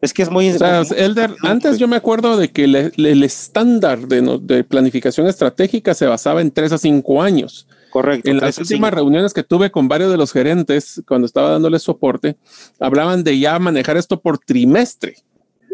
[0.00, 0.50] Es que es muy...
[0.50, 6.06] O sea, Elder, antes yo me acuerdo de que el estándar de, planificación estratégica se
[6.06, 7.66] basaba en tres a cinco años.
[7.90, 8.30] Correcto.
[8.30, 12.36] En las últimas reuniones que tuve con varios de los gerentes, cuando estaba dándoles soporte,
[12.78, 15.16] hablaban de ya manejar esto por trimestre.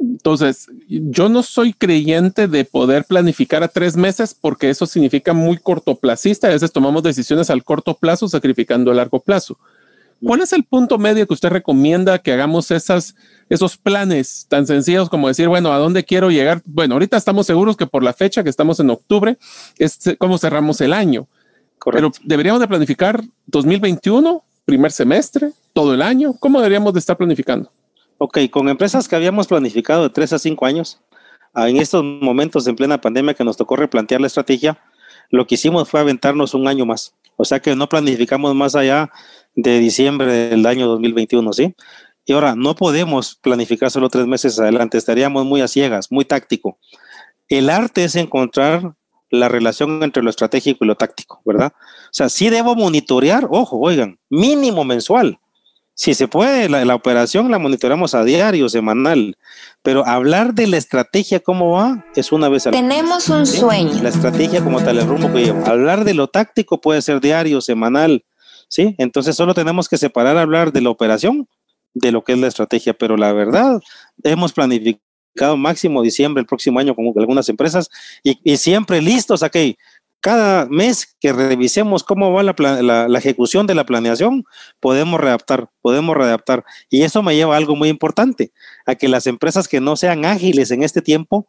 [0.01, 5.59] Entonces, yo no soy creyente de poder planificar a tres meses porque eso significa muy
[5.59, 6.49] cortoplacista.
[6.49, 9.59] A veces tomamos decisiones al corto plazo sacrificando el largo plazo.
[10.23, 13.15] ¿Cuál es el punto medio que usted recomienda que hagamos esas,
[13.49, 16.63] esos planes tan sencillos como decir, bueno, ¿a dónde quiero llegar?
[16.65, 19.37] Bueno, ahorita estamos seguros que por la fecha que estamos en octubre
[19.79, 21.29] es como cerramos el año.
[21.93, 26.35] Pero deberíamos de planificar 2021, primer semestre, todo el año.
[26.41, 27.71] ¿Cómo deberíamos de estar planificando?
[28.19, 30.99] Ok, con empresas que habíamos planificado de tres a cinco años,
[31.53, 34.79] ah, en estos momentos en plena pandemia que nos tocó replantear la estrategia,
[35.31, 37.15] lo que hicimos fue aventarnos un año más.
[37.37, 39.11] O sea que no planificamos más allá
[39.57, 41.75] de diciembre del año 2021, ¿sí?
[42.25, 46.79] Y ahora, no podemos planificar solo tres meses adelante, estaríamos muy a ciegas, muy táctico.
[47.49, 48.95] El arte es encontrar
[49.31, 51.73] la relación entre lo estratégico y lo táctico, ¿verdad?
[51.75, 55.39] O sea, sí debo monitorear, ojo, oigan, mínimo mensual.
[55.95, 59.39] Si se puede, la, operación la monitoreamos a diario, semanal,
[59.83, 64.03] pero hablar de la estrategia, cómo va, es una vez al Tenemos un sueño.
[64.03, 65.67] La estrategia como tal, el rumbo que lleva.
[65.67, 68.25] Hablar de lo táctico puede ser diario, semanal,
[68.99, 71.49] Entonces solo tenemos que separar hablar de la operación
[71.95, 73.81] de lo que es la estrategia, pero la verdad,
[74.23, 77.89] hemos planificado máximo diciembre el próximo año con algunas empresas
[78.23, 79.79] y, siempre listos aquí.
[80.21, 82.55] Cada mes que revisemos cómo va la,
[83.09, 84.45] la, ejecución de la planeación,
[84.81, 86.65] podemos readaptar, podemos readaptar.
[86.91, 88.51] Y eso me lleva a algo muy importante,
[88.87, 91.47] a que las empresas que no sean ágiles en este tiempo,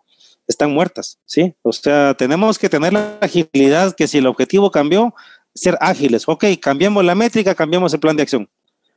[0.47, 1.53] están muertas, ¿sí?
[1.61, 5.13] O sea, tenemos que tener la agilidad que si el objetivo cambió,
[5.57, 6.23] ser ágiles.
[6.27, 8.49] Ok, cambiamos la métrica, cambiamos el plan de acción.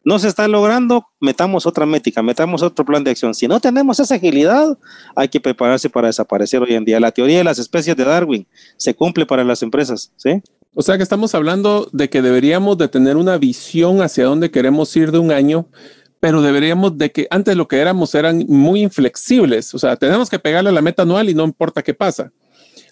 [0.03, 3.35] No se está logrando, metamos otra métrica, metamos otro plan de acción.
[3.35, 4.79] Si no tenemos esa agilidad,
[5.14, 6.99] hay que prepararse para desaparecer hoy en día.
[7.01, 8.46] La teoría de las especies de Darwin
[8.79, 10.42] se cumple para las empresas, ¿sí?
[10.75, 14.94] O sea que estamos hablando de que deberíamos de tener una visión hacia dónde queremos
[14.96, 15.66] ir de un año,
[16.20, 19.75] pero deberíamos de que antes lo que éramos eran muy inflexibles.
[19.75, 22.33] O sea, tenemos que pegarle la meta anual y no importa qué pasa.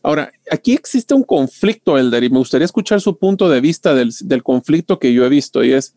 [0.02, 4.42] Ahora, aquí existe un conflicto, Elder, y me gustaría escuchar su punto de vista del,
[4.42, 5.94] conflicto que yo he visto y es,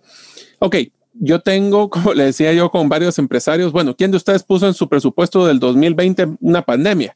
[0.59, 0.75] ok,
[1.13, 4.73] yo tengo, como le decía yo con varios empresarios, bueno, ¿quién de ustedes puso en
[4.73, 7.15] su presupuesto del 2020 una pandemia?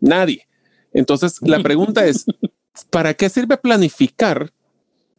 [0.00, 0.46] Nadie.
[0.92, 2.24] Entonces, la pregunta es,
[2.90, 4.52] ¿para qué sirve planificar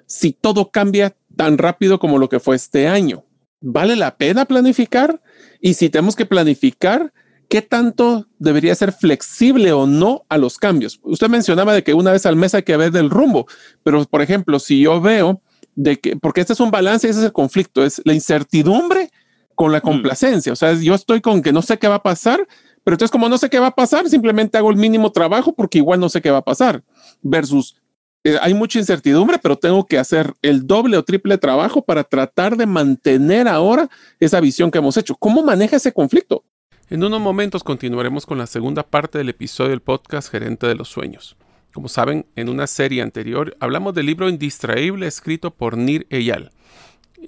[0.06, 3.24] si todo cambia tan rápido como lo que fue este año?
[3.62, 5.21] ¿Vale la pena planificar?
[5.60, 7.13] Y si tenemos que planificar,
[7.51, 11.01] ¿qué tanto debería ser flexible o no a los cambios?
[11.03, 13.45] Usted mencionaba de que una vez al mes hay que ver del rumbo,
[13.83, 15.41] pero por ejemplo, si yo veo
[15.75, 19.11] de que, porque este es un balance, ese es el conflicto, es la incertidumbre
[19.53, 19.81] con la mm.
[19.81, 20.53] complacencia.
[20.53, 22.47] O sea, yo estoy con que no sé qué va a pasar,
[22.85, 25.79] pero entonces como no sé qué va a pasar, simplemente hago el mínimo trabajo porque
[25.79, 26.85] igual no sé qué va a pasar.
[27.21, 27.75] Versus,
[28.23, 32.55] eh, hay mucha incertidumbre, pero tengo que hacer el doble o triple trabajo para tratar
[32.55, 33.89] de mantener ahora
[34.21, 35.17] esa visión que hemos hecho.
[35.17, 36.45] ¿Cómo maneja ese conflicto?
[36.91, 40.89] En unos momentos continuaremos con la segunda parte del episodio del podcast Gerente de los
[40.89, 41.38] Sueños.
[41.73, 46.51] Como saben, en una serie anterior hablamos del libro Indistraíble escrito por Nir Eyal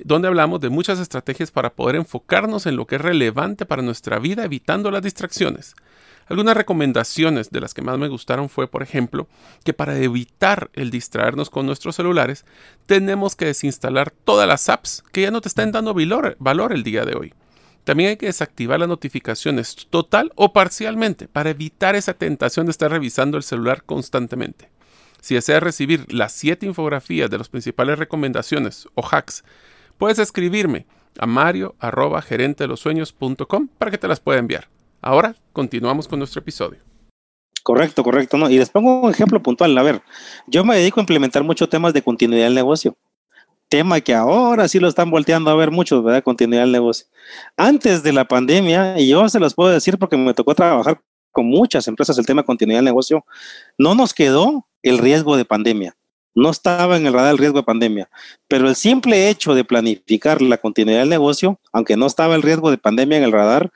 [0.04, 4.20] donde hablamos de muchas estrategias para poder enfocarnos en lo que es relevante para nuestra
[4.20, 5.76] vida evitando las distracciones.
[6.26, 9.30] Algunas recomendaciones de las que más me gustaron fue, por ejemplo,
[9.64, 12.44] que para evitar el distraernos con nuestros celulares,
[12.86, 16.84] tenemos que desinstalar todas las apps que ya no te están dando valor, valor el
[16.84, 17.34] día de hoy.
[17.84, 22.90] También hay que desactivar las notificaciones total o parcialmente para evitar esa tentación de estar
[22.90, 24.70] revisando el celular constantemente.
[25.20, 29.44] Si deseas recibir las 7 infografías de las principales recomendaciones o hacks
[29.98, 30.86] puedes escribirme
[31.20, 32.24] a mario arroba
[33.78, 34.68] para que te las pueda enviar.
[35.02, 36.80] Ahora continuamos con nuestro episodio.
[37.64, 38.38] Correcto, correcto.
[38.38, 38.50] ¿no?
[38.50, 39.78] Y les pongo un ejemplo puntual.
[39.78, 40.02] A ver,
[40.48, 42.96] yo me dedico a implementar muchos temas de continuidad del negocio.
[43.74, 46.22] Tema que ahora sí lo están volteando a ver muchos, ¿verdad?
[46.22, 47.08] Continuidad del negocio.
[47.58, 51.48] Antes de la pandemia, y yo se los puedo decir porque me tocó trabajar con
[51.48, 53.26] muchas empresas el tema continuidad del negocio,
[53.80, 55.96] no nos quedó el riesgo de pandemia
[56.36, 58.10] no estaba en el radar el riesgo de pandemia,
[58.48, 62.72] pero el simple hecho de planificar la continuidad del negocio, aunque no estaba el riesgo
[62.72, 63.72] de pandemia en el radar,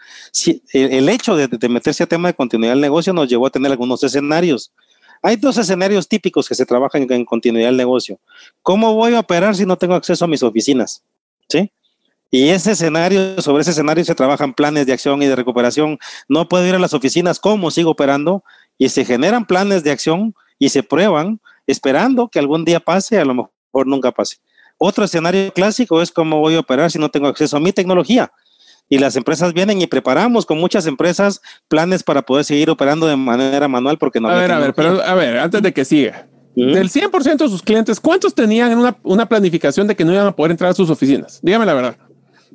[0.74, 4.04] el, hecho de, meterse a tema de continuidad del negocio nos llevó a tener algunos
[4.04, 4.74] escenarios.
[5.22, 8.20] Hay dos escenarios típicos que se trabajan en, continuidad del negocio.
[8.62, 11.04] ¿Cómo voy a operar si no tengo acceso a mis oficinas?
[11.50, 11.72] ¿Sí?
[12.30, 15.98] Y ese escenario, sobre ese escenario se trabajan planes de acción y de recuperación.
[16.28, 18.44] No puedo ir a las oficinas, ¿cómo sigo operando?
[18.78, 23.26] Y se generan planes de acción y se prueban esperando que algún día pase, a
[23.26, 24.38] lo mejor nunca pase.
[24.78, 28.32] Otro escenario clásico es cómo voy a operar si no tengo acceso a mi tecnología.
[28.90, 33.16] Y las empresas vienen y preparamos con muchas empresas planes para poder seguir operando de
[33.16, 34.30] manera manual porque no.
[34.30, 36.28] A ver, a ver, pero a ver, antes de que siga.
[36.56, 40.36] Del 100% de sus clientes, ¿cuántos tenían una, una planificación de que no iban a
[40.36, 41.40] poder entrar a sus oficinas?
[41.44, 41.98] Dígame la verdad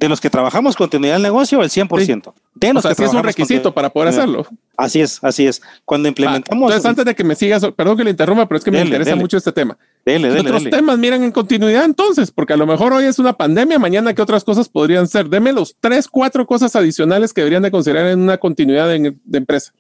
[0.03, 2.33] de los que trabajamos continuidad del negocio, el 100%.
[2.57, 4.45] De los o sea, que es un requisito para poder hacerlo.
[4.77, 5.63] Así es, así es.
[5.85, 6.65] Cuando implementamos.
[6.65, 9.15] entonces, antes de que me sigas, perdón que le interrumpa, pero es que me interesa
[9.15, 9.79] mucho este tema.
[10.05, 12.33] Dele, dele, otros temas miran en continuidad entonces?
[12.33, 15.29] Porque a lo mejor hoy es una pandemia, mañana que otras cosas podrían ser.
[15.29, 19.73] Deme los tres, cuatro cosas adicionales que deberían de considerar en una continuidad de empresa.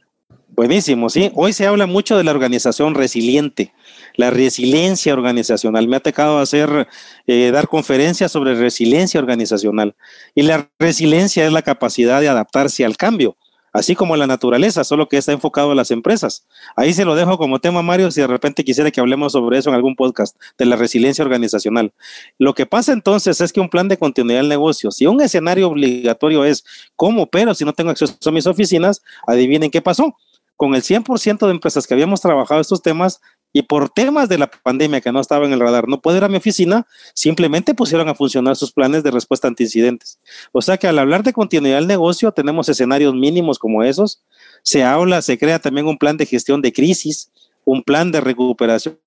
[0.54, 1.32] Buenísimo, sí.
[1.34, 3.72] Hoy se habla mucho de la organización resiliente
[4.14, 5.88] la resiliencia organizacional.
[5.88, 6.88] Me ha tocado hacer,
[7.26, 9.94] eh, dar conferencias sobre resiliencia organizacional.
[10.34, 13.36] Y la resiliencia es la capacidad de adaptarse al cambio,
[13.72, 16.46] así como la naturaleza, solo que está enfocado a las empresas.
[16.76, 19.70] Ahí se lo dejo como tema, Mario, si de repente quisiera que hablemos sobre eso
[19.70, 21.92] en algún podcast, de la resiliencia organizacional.
[22.38, 25.68] Lo que pasa entonces es que un plan de continuidad del negocio, si un escenario
[25.68, 26.64] obligatorio es
[26.96, 30.14] cómo pero si no tengo acceso a mis oficinas, adivinen qué pasó
[30.62, 33.20] con el 100% de empresas que habíamos trabajado estos temas,
[33.52, 36.24] y por temas de la pandemia que no estaba en el radar, no puedo ir
[36.24, 40.18] a mi oficina, simplemente pusieron a funcionar sus planes de respuesta ante incidentes.
[40.52, 44.22] O sea que al hablar de continuidad del negocio, tenemos escenarios mínimos como esos.
[44.62, 47.30] Se habla, se crea también un plan de gestión de crisis,
[47.64, 48.98] un plan de recuperación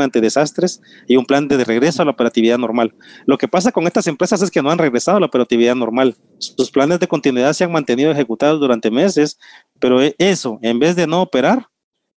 [0.00, 2.94] ante desastres y un plan de regreso a la operatividad normal.
[3.26, 6.16] Lo que pasa con estas empresas es que no han regresado a la operatividad normal.
[6.38, 9.38] Sus planes de continuidad se han mantenido ejecutados durante meses,
[9.78, 11.68] pero eso, en vez de no operar,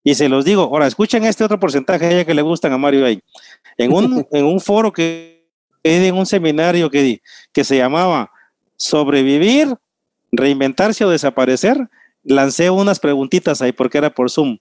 [0.03, 3.05] y se los digo, ahora escuchen este otro porcentaje ya que le gustan a Mario
[3.05, 3.21] ahí.
[3.77, 5.45] En un, en un foro que
[5.83, 8.31] di, en un seminario que di, que se llamaba
[8.77, 9.75] Sobrevivir,
[10.31, 11.89] Reinventarse o Desaparecer,
[12.23, 14.57] lancé unas preguntitas ahí porque era por Zoom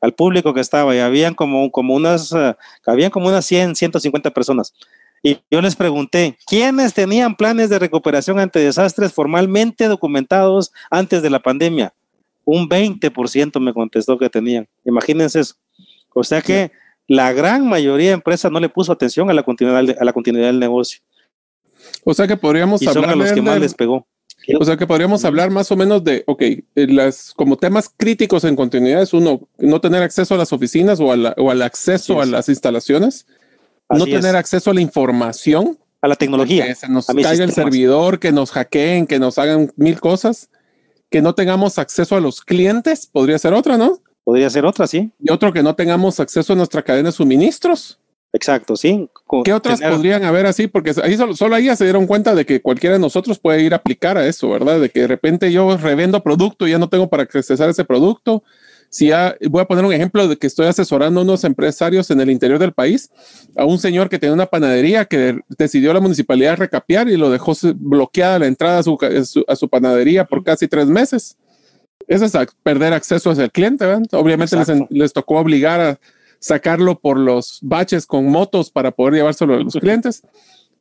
[0.00, 2.54] al público que estaba y habían como, como unas, uh,
[2.86, 4.74] habían como unas 100, 150 personas.
[5.22, 11.30] Y yo les pregunté, ¿quiénes tenían planes de recuperación ante desastres formalmente documentados antes de
[11.30, 11.94] la pandemia?
[12.44, 14.68] Un 20% me contestó que tenían.
[14.84, 15.54] Imagínense eso.
[16.14, 16.72] O sea que
[17.06, 20.46] la gran mayoría de empresas no le puso atención a la continuidad, a la continuidad
[20.46, 21.00] del negocio.
[22.04, 23.04] O sea que podríamos y hablar.
[23.04, 24.06] Son a los que más les pegó.
[24.60, 28.44] O sea que podríamos hablar más o menos de, ok, eh, las, como temas críticos
[28.44, 32.26] en continuidad es uno, no tener acceso a las oficinas o, o al acceso a
[32.26, 33.26] las instalaciones,
[33.88, 35.78] no tener acceso a la información.
[36.02, 36.66] A la tecnología.
[36.66, 40.50] Que se nos caiga el servidor, que nos hackeen, que nos hagan mil cosas
[41.14, 44.00] que no tengamos acceso a los clientes, podría ser otra, ¿no?
[44.24, 45.12] Podría ser otra, sí.
[45.20, 48.00] Y otro que no tengamos acceso a nuestra cadena de suministros.
[48.32, 49.08] Exacto, sí.
[49.44, 50.66] ¿Qué otras podrían haber así?
[50.66, 53.62] Porque ahí solo, solo, ahí ya se dieron cuenta de que cualquiera de nosotros puede
[53.62, 54.80] ir a aplicar a eso, ¿verdad?
[54.80, 58.42] De que de repente yo revendo producto y ya no tengo para accesar ese producto.
[58.94, 62.20] Si ya, voy a poner un ejemplo de que estoy asesorando a unos empresarios en
[62.20, 63.10] el interior del país,
[63.56, 67.54] a un señor que tenía una panadería que decidió la municipalidad recapiar y lo dejó
[67.74, 68.96] bloqueada la entrada a su,
[69.48, 71.36] a su panadería por casi tres meses.
[72.06, 74.04] Eso es perder acceso hacia el cliente, ¿verdad?
[74.12, 75.98] Obviamente les, les tocó obligar a
[76.38, 80.22] sacarlo por los baches con motos para poder llevárselo a los clientes.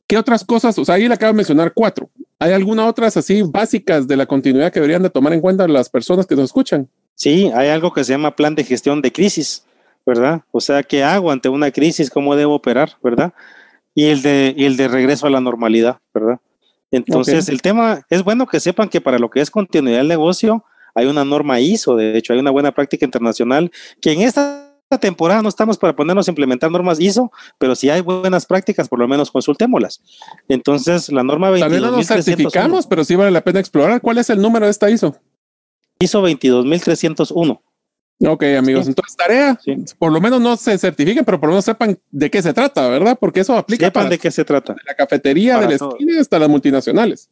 [0.06, 0.78] ¿Qué otras cosas?
[0.78, 2.12] O sea, ahí le acabo de mencionar cuatro.
[2.38, 5.90] ¿Hay alguna otras así básicas de la continuidad que deberían de tomar en cuenta las
[5.90, 6.88] personas que nos escuchan?
[7.16, 9.66] Sí, hay algo que se llama plan de gestión de crisis,
[10.06, 10.42] ¿verdad?
[10.52, 12.10] O sea, ¿qué hago ante una crisis?
[12.10, 13.34] ¿Cómo debo operar, verdad?
[13.96, 16.40] Y el de, el de regreso a la normalidad, ¿verdad?
[16.92, 20.64] Entonces, el tema es bueno que sepan que para lo que es continuidad del negocio,
[20.96, 25.42] hay una norma ISO, de hecho, hay una buena práctica internacional que en esta temporada
[25.42, 29.08] no estamos para ponernos a implementar normas ISO, pero si hay buenas prácticas, por lo
[29.08, 30.02] menos consultémoslas.
[30.48, 31.60] Entonces, la norma 22.301.
[31.60, 34.02] También no nos certificamos, pero sí vale la pena explorar.
[34.02, 35.16] ¿Cuál es el número de esta ISO?
[36.04, 37.62] ISO 22301.
[38.26, 39.60] Ok, amigos, entonces tarea,
[39.98, 42.88] por lo menos no se certifiquen, pero por lo menos sepan de qué se trata,
[42.88, 43.18] ¿verdad?
[43.20, 44.74] Porque eso aplica sepan de qué se trata.
[44.74, 47.30] De la cafetería, de la esquina hasta las multinacionales.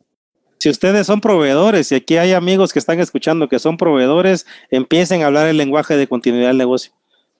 [0.57, 5.23] Si ustedes son proveedores y aquí hay amigos que están escuchando que son proveedores, empiecen
[5.23, 6.91] a hablar el lenguaje de continuidad del negocio.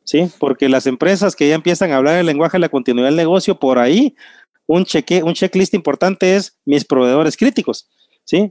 [0.04, 0.30] ¿sí?
[0.39, 3.60] Porque las empresas que ya empiezan a hablar el lenguaje de la continuidad del negocio,
[3.60, 4.15] por ahí,
[4.65, 7.89] un, cheque, un checklist importante es mis proveedores críticos.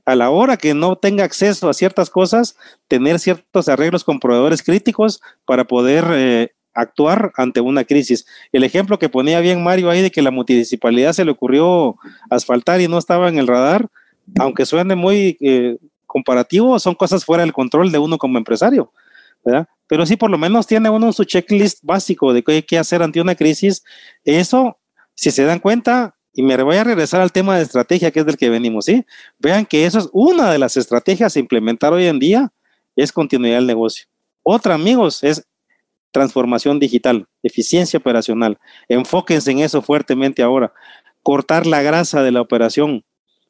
[0.05, 2.57] A la hora que no tenga acceso a ciertas cosas,
[2.89, 8.27] tener ciertos arreglos con proveedores críticos para poder eh, actuar ante una crisis.
[8.53, 11.97] El ejemplo que ponía bien Mario ahí de que la municipalidad se le ocurrió
[12.31, 13.89] asfaltar y no estaba en el radar,
[14.39, 18.93] aunque suene muy eh, comparativo, son cosas fuera del control de uno como empresario.
[19.87, 23.03] pero sí por lo menos tiene uno su checklist básico de qué hay que hacer
[23.03, 23.83] ante una crisis.
[24.25, 24.79] Eso,
[25.15, 28.27] si se dan cuenta, y me voy a regresar al tema de estrategia, que es
[28.27, 29.05] del que venimos, ¿sí?
[29.39, 32.53] Vean que eso es una de las estrategias a implementar hoy en día,
[32.97, 34.07] es continuidad del negocio.
[34.43, 35.47] Otra, amigos, es
[36.13, 38.59] transformación digital, eficiencia operacional.
[38.89, 40.73] Enfóquense en eso fuertemente ahora.
[41.23, 43.05] Cortar la grasa de la operación.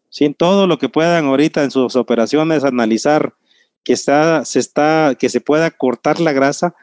[0.08, 0.34] ¿sí?
[0.36, 3.34] Todo lo que puedan ahorita en sus operaciones, analizar
[3.84, 6.74] que, está, se está, que se pueda cortar la grasa,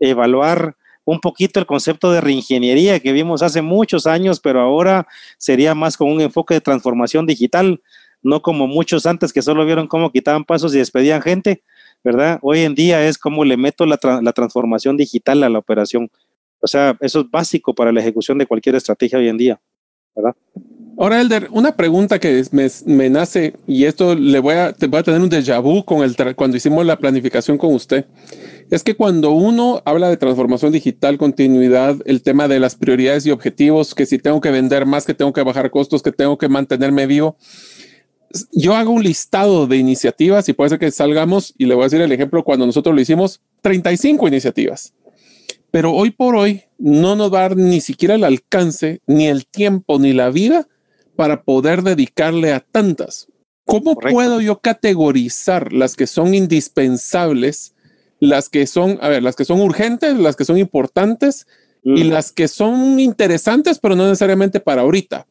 [0.00, 0.76] evaluar
[1.10, 5.96] un poquito el concepto de reingeniería que vimos hace muchos años, pero ahora sería más
[5.96, 7.80] con un enfoque de transformación digital,
[8.20, 11.62] no como muchos antes que solo vieron cómo quitaban pasos y despedían gente,
[12.04, 12.38] ¿verdad?
[12.42, 16.10] Hoy en día es como le meto la, la transformación digital a la operación.
[16.60, 19.60] O sea, eso es básico para la ejecución de cualquier estrategia hoy en día,
[20.14, 20.36] ¿verdad?
[21.00, 25.20] Ahora, Elder, una pregunta que me, nace, y esto le voy a, voy a tener
[25.20, 28.06] un déjà vu con el cuando hicimos la planificación con usted,
[28.68, 33.30] es que cuando uno habla de transformación digital, continuidad, el tema de las prioridades y
[33.30, 36.48] objetivos, que si tengo que vender más, que tengo que bajar costos, que tengo que
[36.48, 37.36] mantenerme vivo,
[38.50, 41.86] yo hago un listado de iniciativas y puede ser que salgamos, y le voy a
[41.86, 44.94] decir el ejemplo, cuando nosotros lo hicimos, 35 iniciativas.
[45.70, 49.46] Pero hoy por hoy no nos va a dar ni siquiera el alcance, ni el
[49.46, 50.66] tiempo, ni la vida
[51.18, 53.26] para poder dedicarle a tantas.
[53.64, 57.74] ¿Cómo puedo yo categorizar las que son indispensables,
[58.20, 61.48] las que son, a ver, las que son urgentes, las que son importantes
[61.82, 65.26] y las que son interesantes, pero no necesariamente para ahorita?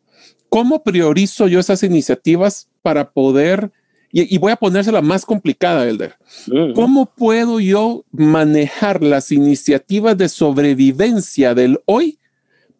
[0.49, 3.71] ¿Cómo priorizo yo esas iniciativas para poder,
[4.11, 6.15] y, voy a ponérsela más complicada, Elder,
[6.47, 6.73] mm.
[6.73, 12.19] ¿cómo puedo yo manejar las iniciativas de sobrevivencia del hoy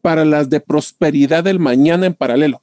[0.01, 2.61] para las de prosperidad del mañana en paralelo?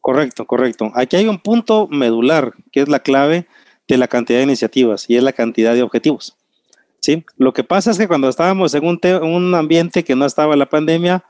[0.00, 0.90] Correcto, correcto.
[0.94, 3.46] Aquí hay un punto medular que es la clave
[3.88, 6.36] de la cantidad de iniciativas y es la cantidad de objetivos.
[7.00, 7.24] ¿sí?
[7.36, 11.24] Lo que pasa es que cuando estábamos en un, ambiente que no estaba la pandemia,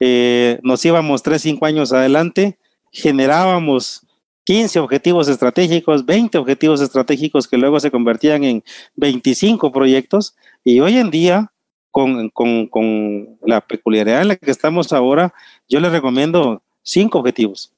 [0.00, 2.58] eh, nos íbamos 3, 5 años adelante,
[2.90, 4.06] generábamos
[4.44, 8.64] 15 objetivos estratégicos, 20 objetivos estratégicos que luego se convertían en
[8.96, 11.52] 25 proyectos y hoy en día,
[11.90, 15.32] con, con, la peculiaridad en la que estamos ahora,
[15.68, 17.72] yo les recomiendo 5 objetivos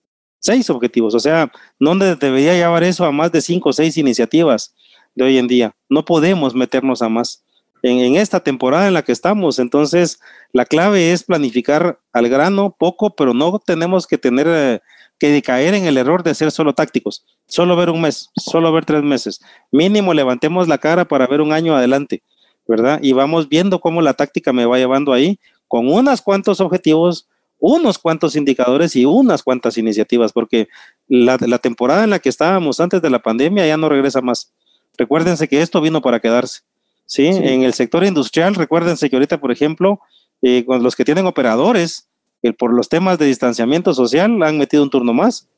[0.44, 1.14] seis objetivos.
[1.14, 4.74] O sea, no debería llevar eso a más de cinco o seis iniciativas
[5.14, 5.74] de hoy en día.
[5.88, 7.42] No podemos meternos a más.
[7.82, 10.18] En, esta temporada en la que estamos, entonces
[10.52, 14.80] la clave es planificar al grano poco, pero no tenemos que tener eh,
[15.18, 17.24] que caer en el error de ser solo tácticos.
[17.46, 19.40] Solo ver un mes, solo ver tres meses.
[19.70, 22.22] Mínimo levantemos la cara para ver un año adelante,
[22.66, 23.00] ¿verdad?
[23.02, 25.38] Y vamos viendo cómo la táctica me va llevando ahí
[25.68, 27.28] con unos cuantos objetivos
[27.66, 30.68] unos cuantos indicadores y unas cuantas iniciativas, porque
[31.08, 34.52] la, temporada en la que estábamos antes de la pandemia ya no regresa más.
[34.98, 36.60] Recuérdense que esto vino para quedarse.
[37.06, 37.26] ¿sí?
[37.26, 39.98] En el sector industrial, recuérdense que ahorita, por ejemplo,
[40.42, 42.06] eh, con los que tienen operadores,
[42.42, 45.48] el, por los temas de distanciamiento social han metido un turno más.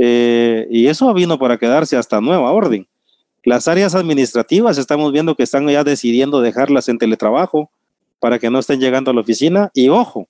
[0.00, 2.88] Eh, y eso vino para quedarse hasta nueva orden.
[3.44, 7.70] Las áreas administrativas estamos viendo que están ya decidiendo dejarlas en teletrabajo
[8.18, 9.70] para que no estén llegando a la oficina.
[9.74, 10.26] Y ojo,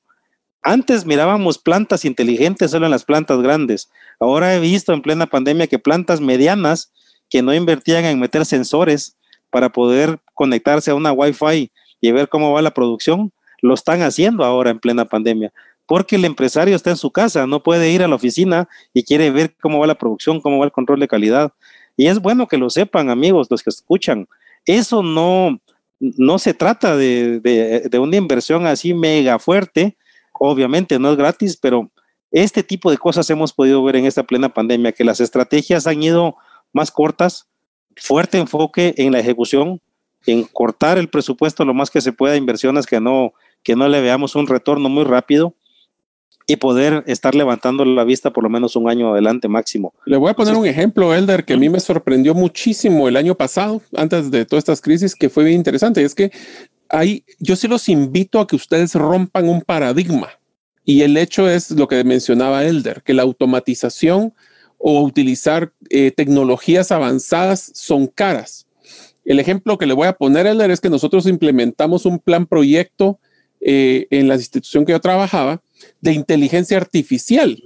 [0.63, 3.91] antes mirábamos plantas inteligentes solo en las plantas grandes.
[4.21, 6.93] Ahora he visto en plena pandemia que plantas medianas
[7.29, 9.17] que no invertían en meter sensores
[9.51, 14.45] para poder conectarse a una Wi-Fi y ver cómo va la producción, lo están haciendo
[14.45, 15.53] ahora en plena pandemia.
[15.87, 19.31] Porque el empresario está en su casa, no puede ir a la oficina y quiere
[19.31, 21.53] ver cómo va la producción, cómo va el control de calidad.
[21.97, 24.27] Y es bueno que lo sepan, amigos, los que escuchan.
[24.65, 25.61] Eso no,
[26.01, 29.97] no se trata de, de una inversión así mega fuerte,
[30.45, 31.89] Obviamente no es gratis, pero
[32.33, 36.03] este tipo de cosas hemos podido ver en esta plena pandemia, que las estrategias han
[36.03, 36.35] ido
[36.73, 37.47] más cortas,
[37.95, 39.81] fuerte enfoque en la ejecución,
[40.27, 44.01] en cortar el presupuesto lo más que se pueda, inversiones que no, que no le
[44.01, 45.55] veamos un retorno muy rápido
[46.49, 49.95] y poder estar levantando la vista por lo menos un año adelante máximo.
[50.07, 53.37] Le voy a poner un ejemplo, Elder, que a mí me sorprendió muchísimo el año
[53.37, 56.03] pasado, antes de todas estas crisis, que fue bien interesante.
[56.03, 56.33] Es que
[56.93, 60.29] ahí yo sí los invito a que ustedes rompan un paradigma.
[60.85, 64.35] Y el hecho es lo que mencionaba Elder, que la automatización
[64.79, 68.67] o utilizar eh, tecnologías avanzadas son caras.
[69.25, 73.21] El ejemplo que le voy a poner, Elder, es que nosotros implementamos un plan proyecto
[73.61, 75.63] eh, en la institución que yo trabajaba
[76.01, 77.63] de inteligencia artificial.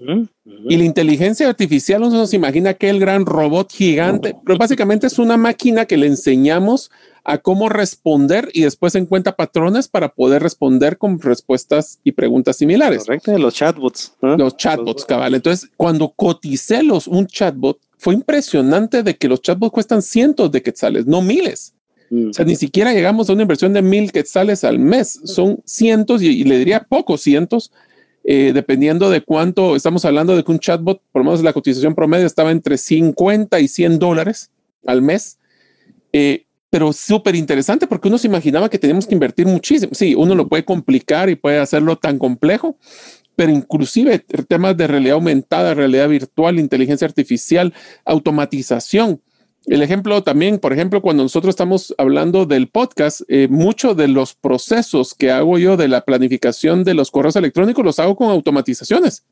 [0.69, 5.19] Y la inteligencia artificial uno se imagina que el gran robot gigante, pero básicamente es
[5.19, 6.91] una máquina que le enseñamos
[7.25, 13.05] a cómo responder y después encuentra patrones para poder responder con respuestas y preguntas similares.
[13.05, 14.15] Correcto, los chatbots.
[14.21, 15.35] Los chatbots, cabal.
[15.35, 20.63] Entonces, cuando coticé los, un chatbot, fue impresionante de que los chatbots cuestan cientos de
[20.63, 21.75] quetzales, no miles.
[22.11, 26.23] O sea, ni siquiera llegamos a una inversión de mil quetzales al mes, son cientos
[26.23, 27.73] y, le diría pocos cientos,
[28.29, 31.95] eh, dependiendo de cuánto estamos hablando de que un chatbot, por lo menos la cotización
[31.95, 34.51] promedio estaba entre 50 y 100 dólares
[34.85, 35.39] al mes.
[36.13, 39.95] Eh, pero súper interesante porque uno se imaginaba que teníamos que invertir muchísimo.
[39.95, 42.77] Sí, uno lo puede complicar y puede hacerlo tan complejo,
[43.37, 44.19] pero inclusive
[44.49, 47.73] temas de realidad aumentada, realidad virtual, inteligencia artificial,
[48.05, 49.21] automatización.
[49.67, 54.35] El ejemplo también, por ejemplo, cuando nosotros estamos hablando del podcast, eh, muchos de los
[54.35, 59.27] procesos que hago yo de la planificación de los correos electrónicos los hago con automatizaciones.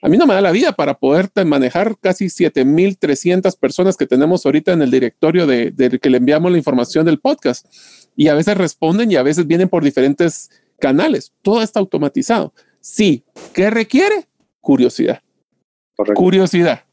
[0.00, 4.46] A mí no me da la vida para poder manejar casi 7.300 personas que tenemos
[4.46, 7.66] ahorita en el directorio de, que le enviamos la información del podcast.
[8.14, 11.32] Y a veces responden y a veces vienen por diferentes canales.
[11.42, 12.54] Todo está automatizado.
[12.80, 14.26] Sí, ¿qué requiere?
[14.60, 15.20] Curiosidad.
[16.14, 16.85] Curiosidad.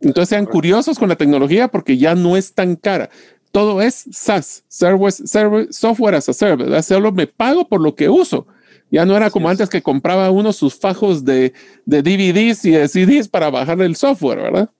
[0.00, 3.10] Entonces sean curiosos con la tecnología porque ya no es tan cara.
[3.50, 5.26] Todo es SaaS, Service,
[5.70, 6.82] Software as a Service.
[6.82, 8.46] Solo me pago por lo que uso
[8.90, 11.52] ya no era como antes que compraba uno sus fajos de,
[11.84, 14.70] de DVDs y de CDs para bajar el software, ¿verdad?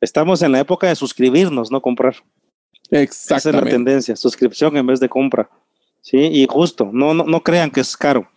[0.00, 2.16] Estamos en la época de suscribirnos, no comprar.
[2.90, 3.36] Exactamente.
[3.36, 5.48] Esa es la tendencia, suscripción en vez de compra.
[6.02, 8.28] Sí, y justo, no, no, no crean que es caro.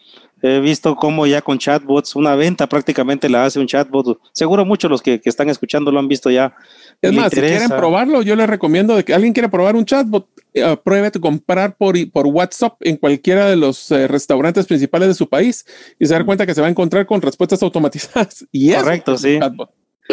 [0.48, 4.20] He visto cómo ya con chatbots, una venta prácticamente la hace un chatbot.
[4.32, 6.56] Seguro muchos los que, que están escuchando lo han visto ya.
[7.02, 10.28] Es más, si quieren probarlo, yo les recomiendo de que alguien quiere probar un chatbot,
[10.28, 15.28] uh, pruebe comprar por, por WhatsApp en cualquiera de los eh, restaurantes principales de su
[15.28, 15.66] país
[15.98, 18.46] y se da cuenta que se va a encontrar con respuestas automatizadas.
[18.52, 19.40] Y Correcto, sí.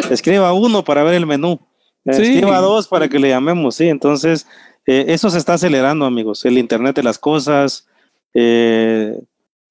[0.09, 1.59] Escriba uno para ver el menú.
[2.05, 3.87] Escriba dos para que le llamemos, sí.
[3.87, 4.47] Entonces,
[4.87, 6.43] eh, eso se está acelerando, amigos.
[6.43, 7.87] El Internet de las cosas,
[8.33, 9.15] eh,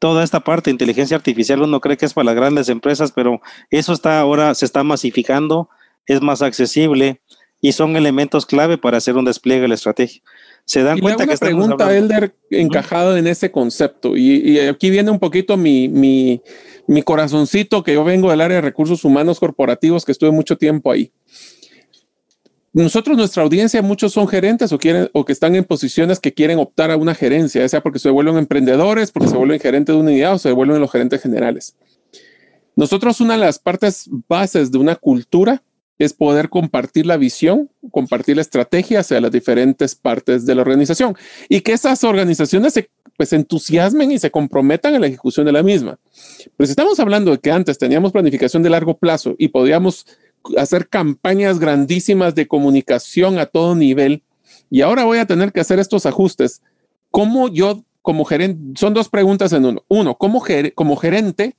[0.03, 3.41] toda esta parte de inteligencia artificial uno cree que es para las grandes empresas, pero
[3.71, 5.69] eso está ahora, se está masificando,
[6.07, 7.21] es más accesible
[7.61, 10.21] y son elementos clave para hacer un despliegue de la estrategia.
[10.65, 14.17] Se dan cuenta que pregunta, Elder, encajada en ese concepto.
[14.17, 16.43] Y, aquí viene un poquito mi, mi,
[16.89, 20.91] mi corazoncito, que yo vengo del área de recursos humanos corporativos, que estuve mucho tiempo
[20.91, 21.13] ahí
[22.75, 26.59] nosotros, nuestra audiencia, muchos son gerentes o quieren o que están en posiciones que quieren
[26.59, 30.01] optar a una gerencia, ya sea porque se vuelven emprendedores, porque se vuelven gerentes de
[30.01, 31.77] unidad o se vuelven los gerentes generales.
[32.75, 35.63] Nosotros, una de las partes bases de una cultura
[35.99, 41.15] es poder compartir la visión, compartir la estrategia hacia las diferentes partes de la organización
[41.51, 45.63] y que esas organizaciones se pues entusiasmen y se comprometan en la ejecución de la
[45.63, 45.99] misma.
[46.57, 50.07] Pero si estamos hablando de que antes teníamos planificación de largo plazo y podíamos
[50.57, 54.23] hacer campañas grandísimas de comunicación a todo nivel
[54.71, 56.63] y ahora voy a tener que hacer estos ajustes.
[57.11, 59.85] ¿Cómo yo como gerente, son dos preguntas en uno.
[59.89, 60.43] Uno, como,
[60.75, 61.57] como gerente,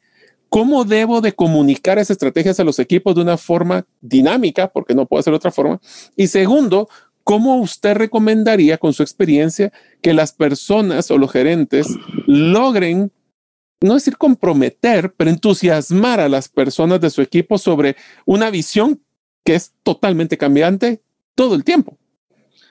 [0.49, 4.67] ¿cómo debo de comunicar esas estrategias a los equipos de una forma dinámica?
[4.67, 5.79] Porque no puedo hacer otra forma.
[6.15, 6.89] Y segundo,
[7.23, 9.71] ¿cómo usted recomendaría con su experiencia
[10.01, 11.87] que las personas o los gerentes
[12.27, 13.11] logren
[13.83, 19.01] no decir comprometer, pero entusiasmar a las personas de su equipo sobre una visión
[19.43, 21.01] que es totalmente cambiante
[21.35, 21.97] todo el tiempo.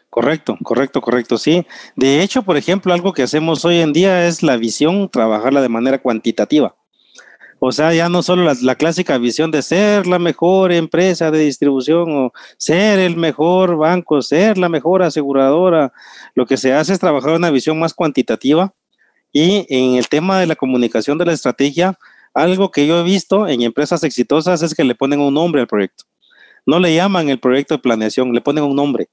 [0.08, 1.66] Correcto, correcto, correcto, sí.
[1.96, 5.68] De hecho, por ejemplo, algo que hacemos hoy en día es la visión, trabajarla de
[5.68, 6.76] manera cuantitativa.
[7.60, 12.10] O sea, ya no solo la, clásica visión de ser la mejor empresa de distribución
[12.10, 15.92] o ser el mejor banco, ser la mejor aseguradora.
[16.34, 18.74] Lo que se hace es trabajar una visión más cuantitativa
[19.32, 21.98] y en el tema de la comunicación de la estrategia,
[22.34, 25.66] algo que yo he visto en empresas exitosas es que le ponen un nombre al
[25.66, 26.04] proyecto.
[26.64, 29.08] No le llaman el proyecto de planeación, le ponen un nombre.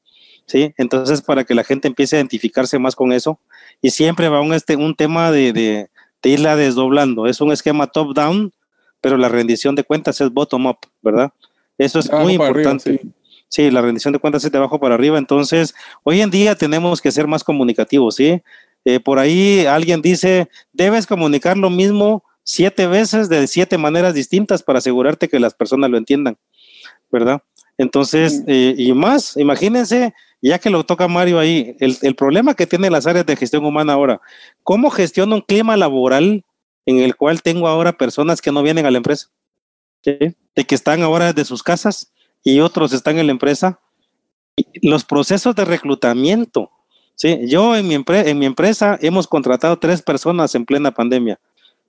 [0.45, 0.73] ¿sí?
[0.77, 3.39] Entonces, para que la gente empiece a identificarse más con eso,
[3.81, 5.89] y siempre va un, este, un tema de, de,
[6.23, 7.27] irla desdoblando.
[7.27, 8.51] Es un esquema top-down,
[8.99, 11.31] pero la rendición de cuentas es bottom-up, ¿verdad?
[11.77, 13.01] Eso es muy importante.
[13.47, 13.71] sí.
[13.71, 15.17] la rendición de cuentas es de abajo para arriba.
[15.17, 18.41] Entonces, hoy en día tenemos que ser más comunicativos, ¿sí?
[18.89, 24.63] Eh, por ahí alguien dice, debes comunicar lo mismo siete veces de siete maneras distintas
[24.63, 26.37] para asegurarte que las personas lo entiendan,
[27.11, 27.43] ¿verdad?
[27.77, 32.91] Entonces, eh, y más, imagínense ya que lo toca Mario ahí, el, problema que tienen
[32.91, 34.21] las áreas de gestión humana ahora,
[34.63, 36.43] ¿cómo gestiono un clima laboral
[36.87, 39.27] en el cual tengo ahora personas que no vienen a la empresa?
[40.03, 40.35] De
[40.67, 42.11] que están ahora de sus casas
[42.43, 43.81] y otros están en la empresa.
[44.81, 46.71] Los procesos de reclutamiento.
[47.19, 47.37] ¿Sí?
[47.47, 51.37] Yo en mi, en mi empresa hemos contratado tres personas en plena pandemia.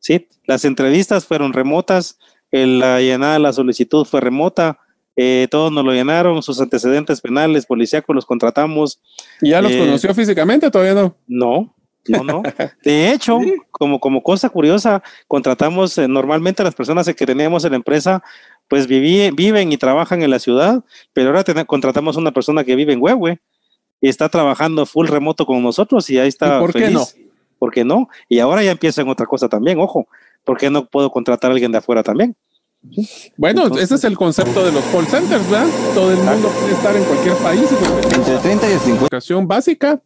[0.01, 0.26] ¿sí?
[0.45, 2.18] Las entrevistas fueron remotas,
[2.51, 4.81] la llenada de la solicitud fue remota,
[5.14, 9.01] eh, todos nos lo llenaron, sus antecedentes penales, policíacos los contratamos.
[9.41, 10.68] ¿Ya los eh, conoció físicamente?
[10.68, 11.16] ¿Todavía no?
[11.28, 11.74] No,
[12.09, 12.43] no, no.
[12.83, 13.39] De hecho,
[13.70, 18.20] como, como cosa curiosa, contratamos eh, normalmente las personas que teníamos en la empresa,
[18.66, 22.93] pues viven y trabajan en la ciudad, pero ahora contratamos a una persona que vive
[22.93, 23.41] en Huehue
[24.01, 26.59] y está trabajando full remoto con nosotros y ahí está.
[26.59, 27.07] ¿Y ¿Por qué no?
[27.59, 28.09] ¿Por qué no?
[28.28, 30.07] Y ahora ya empieza en otra cosa también, ojo,
[30.44, 32.36] ¿por qué no puedo contratar a alguien de afuera también?
[33.36, 35.66] Bueno, ese es el concepto de los call centers, ¿verdad?
[35.94, 37.68] Todo el mundo puede estar en cualquier país.
[38.14, 39.03] Entre 30 y 50.
[39.03, 40.01] Educación básica.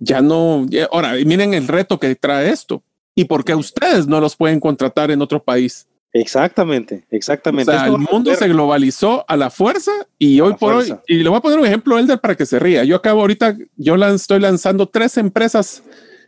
[0.00, 0.66] Ya no.
[0.90, 2.82] ahora, miren el reto que trae esto.
[3.14, 5.86] ¿Y por qué ustedes no los pueden contratar en otro país?
[6.14, 7.70] Exactamente, exactamente.
[7.70, 11.28] O sea, el mundo se globalizó a la fuerza y hoy por hoy, y le
[11.28, 12.84] voy a poner un ejemplo, Elder, para que se ría.
[12.84, 15.82] Yo acabo ahorita, yo estoy lanzando tres empresas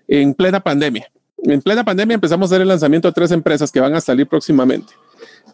[0.08, 1.10] en plena pandemia.
[1.42, 4.26] En plena pandemia empezamos a hacer el lanzamiento de tres empresas que van a salir
[4.26, 4.94] próximamente.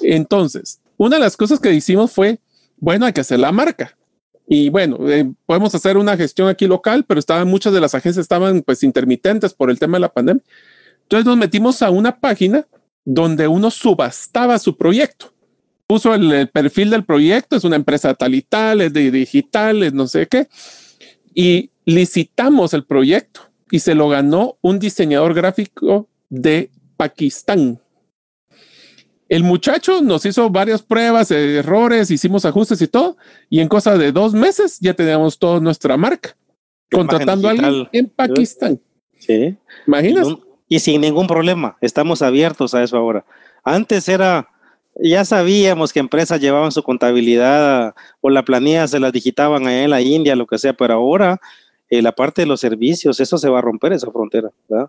[0.00, 2.38] Entonces, una de las cosas que hicimos fue,
[2.78, 3.96] bueno, hay que hacer la marca.
[4.46, 8.22] Y bueno, eh, podemos hacer una gestión aquí local, pero estaban muchas de las agencias
[8.22, 10.42] estaban pues intermitentes por el tema de la pandemia.
[11.02, 12.66] Entonces nos metimos a una página
[13.04, 15.32] donde uno subastaba su proyecto.
[15.86, 20.06] Puso el, perfil del proyecto, es una empresa tal y tal, es de digitales, no
[20.06, 20.48] sé qué.
[21.34, 23.40] Y licitamos el proyecto
[23.70, 27.80] y se lo ganó un diseñador gráfico de Pakistán.
[29.28, 33.16] El muchacho nos hizo varias pruebas, errores, hicimos ajustes y todo,
[33.48, 36.36] y en cosa de dos meses ya teníamos toda nuestra marca,
[36.90, 38.80] contratando a alguien en Pakistán.
[39.18, 39.56] Sí.
[39.86, 40.28] ¿Imaginas?
[40.70, 43.26] Y, sin ningún problema, estamos abiertos a eso ahora.
[43.64, 44.48] Antes era,
[44.94, 49.90] ya sabíamos que empresas llevaban su contabilidad o la planilla se la digitaban allá en
[49.90, 51.40] la India, lo que sea, pero ahora
[51.90, 54.88] eh, la parte de los servicios, eso se va a romper esa frontera, ¿verdad?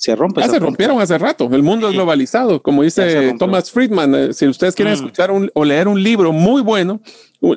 [0.00, 0.40] se rompe.
[0.40, 1.46] Ya se rompieron hace rato.
[1.52, 4.14] El mundo es globalizado, como dice Thomas Friedman.
[4.14, 4.96] Eh, si ustedes quieren mm.
[4.96, 7.02] escuchar o leer un libro muy bueno,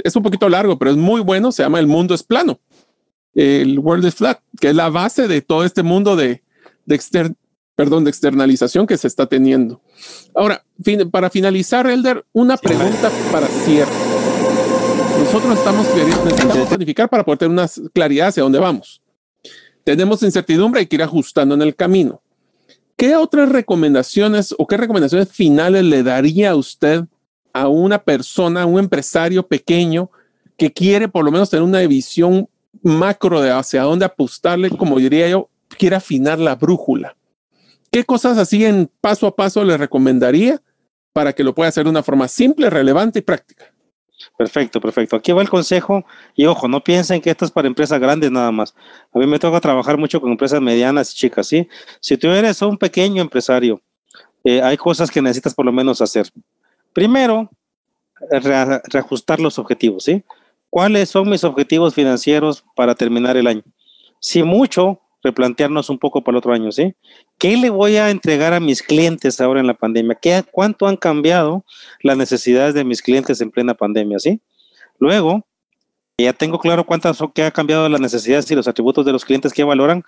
[0.04, 1.54] es un poquito largo, pero es muy bueno.
[1.54, 2.60] Se llama El mundo es plano.
[3.34, 6.44] El World is Flat, que es la base de todo este mundo de,
[6.86, 7.34] de,
[7.76, 9.82] perdón, de externalización que se está teniendo.
[10.36, 10.64] Ahora,
[11.12, 13.92] para finalizar, Elder, una pregunta para cierre.
[15.20, 19.02] Nosotros estamos necesitamos planificar para poder tener una claridad hacia dónde vamos.
[19.84, 22.22] Tenemos incertidumbre y que ir ajustando en el camino.
[22.96, 27.04] ¿Qué otras recomendaciones o qué recomendaciones finales le daría a usted
[27.52, 30.10] a una persona, a un empresario pequeño
[30.58, 32.48] que quiere por lo menos tener una visión
[32.82, 37.16] macro de hacia dónde apostarle, como diría yo, quiere afinar la brújula?
[37.94, 40.60] ¿Qué cosas así en paso a paso le recomendaría
[41.14, 43.72] para que lo pueda hacer de una forma simple, relevante y práctica?
[44.36, 45.16] Perfecto, perfecto.
[45.16, 46.04] Aquí va el consejo
[46.36, 48.74] y ojo, no piensen que esto es para empresas grandes nada más.
[49.14, 51.70] A mí me toca trabajar mucho con empresas medianas y chicas, ¿sí?
[52.00, 53.80] Si tú eres un pequeño empresario,
[54.44, 56.28] eh, hay cosas que necesitas por lo menos hacer.
[56.94, 57.52] Primero,
[58.32, 60.24] reajustar los objetivos, ¿sí?
[60.72, 63.62] ¿Cuáles son mis objetivos financieros para terminar el año?
[64.20, 66.96] Si mucho, replantearnos un poco para el otro año, ¿sí?
[67.38, 70.18] ¿Qué le voy a entregar a mis clientes ahora en la pandemia?
[70.22, 71.66] ¿Qué, ¿Cuánto han cambiado
[72.02, 74.42] las necesidades de mis clientes en plena pandemia, ¿sí?
[75.00, 75.46] Luego,
[76.18, 79.54] ya tengo claro cuántas qué ha cambiado las necesidades y los atributos de los clientes
[79.54, 80.04] que valoran,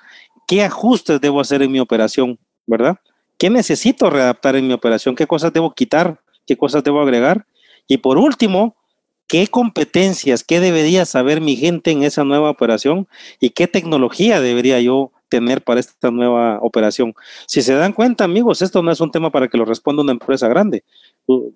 [0.47, 2.37] qué ajustes debo hacer en mi operación,
[2.67, 2.97] ¿verdad?
[3.37, 5.15] ¿Qué necesito readaptar en mi operación?
[5.15, 6.21] ¿Qué cosas debo quitar?
[6.45, 7.47] ¿Qué cosas debo agregar?
[7.87, 8.75] Y por último,
[9.27, 13.07] ¿qué competencias, qué debería saber mi gente en esa nueva operación?
[13.39, 17.13] ¿Y qué tecnología debería yo tener para esta nueva operación?
[17.47, 20.11] Si se dan cuenta, amigos, esto no es un tema para que lo responda una
[20.11, 20.83] empresa grande.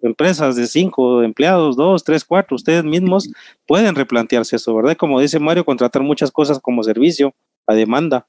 [0.02, 3.30] Empresas de cinco empleados, dos, tres, cuatro, ustedes mismos
[3.68, 4.98] pueden replantearse eso, ¿verdad?
[4.98, 7.34] Como dice Mario, contratar muchas cosas como servicio
[7.68, 8.28] a demanda,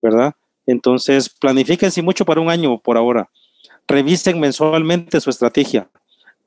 [0.00, 0.34] ¿verdad?
[0.66, 3.30] Entonces, planifiquense mucho para un año por ahora.
[3.86, 5.90] Revisen mensualmente su estrategia.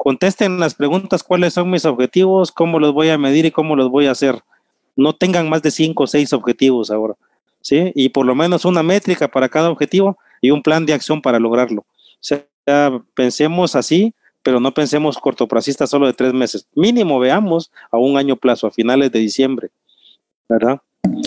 [0.03, 3.91] Contesten las preguntas cuáles son mis objetivos, cómo los voy a medir y cómo los
[3.91, 4.41] voy a hacer.
[4.95, 7.13] No tengan más de cinco o seis objetivos ahora,
[7.61, 7.91] ¿sí?
[7.93, 11.39] Y por lo menos una métrica para cada objetivo y un plan de acción para
[11.39, 11.81] lograrlo.
[11.81, 12.43] O sea,
[13.13, 16.65] pensemos así, pero no pensemos cortoplacistas solo de tres meses.
[16.73, 19.69] Mínimo veamos a un año plazo, a finales de diciembre,
[20.49, 20.81] ¿verdad?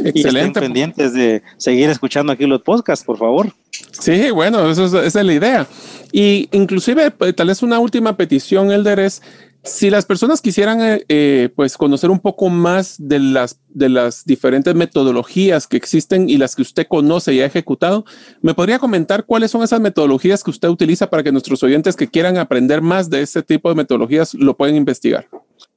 [0.04, 0.58] Excelente.
[0.58, 3.52] Y pendientes de seguir escuchando aquí los podcasts, por favor.
[3.98, 5.66] Sí, bueno, es, esa es la idea.
[6.12, 9.22] Y inclusive, pues, tal vez una última petición, Elder, es
[9.64, 14.24] si las personas quisieran eh, eh, pues conocer un poco más de las, de las
[14.26, 18.04] diferentes metodologías que existen y las que usted conoce y ha ejecutado,
[18.42, 22.08] ¿me podría comentar cuáles son esas metodologías que usted utiliza para que nuestros oyentes que
[22.08, 25.28] quieran aprender más de este tipo de metodologías lo puedan investigar?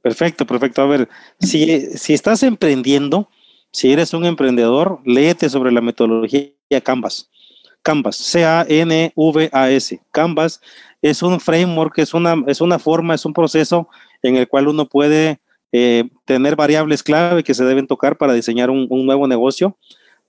[0.01, 0.82] Perfecto, perfecto.
[0.82, 1.07] A ver,
[1.39, 3.30] si, si estás emprendiendo,
[3.72, 6.51] si eres un emprendedor, léete sobre la metodología
[6.84, 7.30] Canvas.
[7.88, 10.01] Canvas, C-A-N-V-A-S.
[10.11, 10.59] Canvas
[11.01, 13.88] es un framework, es una, es una forma, es un proceso
[14.21, 15.39] en el cual uno puede
[15.71, 19.77] eh, tener variables clave que se deben tocar para diseñar un, un, nuevo negocio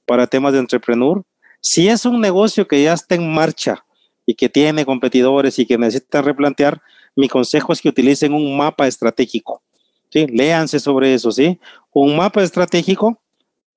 [0.07, 1.25] para temas de entrepreneur.
[1.61, 3.85] Si es un negocio que ya está en marcha
[4.25, 6.81] y que tiene competidores y que necesita replantear,
[7.17, 9.63] mi consejo es que utilicen un mapa estratégico.
[10.11, 10.29] ¿sí?
[10.29, 11.59] Léanse sobre eso, ¿sí?
[11.93, 13.21] Un mapa estratégico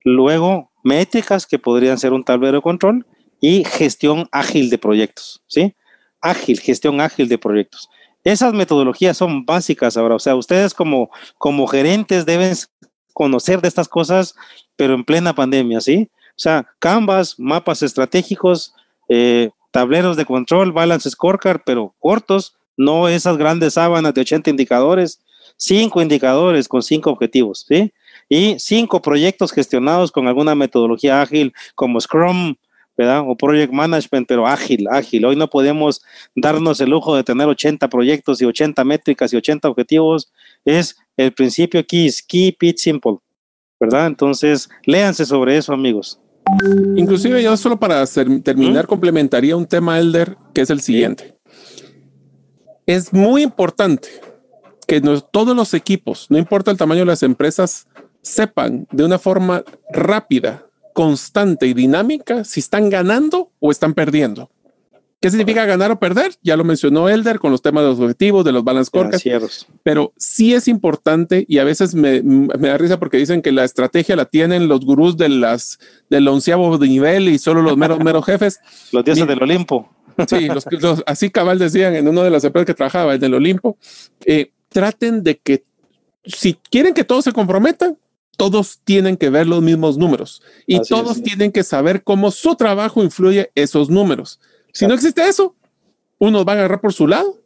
[0.03, 3.05] Luego, métricas que podrían ser un tablero de control
[3.41, 5.75] y gestión ágil de proyectos, ¿sí?
[6.21, 7.89] Ágil, gestión ágil de proyectos.
[8.23, 12.55] Esas metodologías son básicas ahora, o sea, ustedes como, como gerentes deben
[13.13, 14.35] conocer de estas cosas,
[14.75, 16.09] pero en plena pandemia, ¿sí?
[16.29, 18.73] O sea, Canvas, mapas estratégicos,
[19.09, 25.19] eh, tableros de control, balance scorecard, pero cortos, no esas grandes sábanas de 80 indicadores,
[25.57, 27.91] cinco indicadores con cinco objetivos, ¿sí?
[28.29, 32.55] y cinco proyectos gestionados con alguna metodología ágil como Scrum,
[33.01, 33.23] ¿verdad?
[33.27, 35.25] O Project Management, pero ágil, ágil.
[35.25, 36.03] Hoy no podemos
[36.35, 40.31] darnos el lujo de tener 80 proyectos y 80 métricas y 80 objetivos.
[40.65, 43.17] Es el principio aquí, es keep it simple,
[43.79, 44.05] ¿verdad?
[44.05, 46.19] Entonces, léanse sobre eso, amigos.
[46.95, 48.05] Inclusive yo solo para
[48.43, 51.35] terminar complementaría un tema, Elder, que es el siguiente.
[52.85, 54.09] Es muy importante
[54.87, 57.87] que todos los equipos, no importa el tamaño de las empresas,
[58.21, 64.49] sepan de una forma rápida, constante y dinámica si están ganando o están perdiendo.
[65.21, 66.33] ¿Qué significa ganar o perder?
[66.41, 69.67] Ya lo mencionó Elder con los temas de los objetivos, de los balance scorecards.
[69.83, 74.15] Pero sí es importante y a veces me, da risa porque dicen que la estrategia
[74.15, 75.77] la tienen los gurús de las,
[76.09, 78.59] del onceavo nivel y solo los meros, meros jefes.
[78.91, 79.89] Los dioses del Olimpo.
[80.27, 80.47] Sí,
[81.05, 83.77] así cabal decían en una de las empresas que trabajaba, en el Olimpo.
[84.25, 85.63] Eh, traten de que
[86.25, 87.95] si quieren que todos se comprometan,
[88.41, 93.03] todos tienen que ver los mismos números y todos tienen que saber cómo su trabajo
[93.03, 94.39] influye esos números.
[94.73, 95.55] Si no existe eso,
[96.17, 97.39] unos van a agarrar por su lado,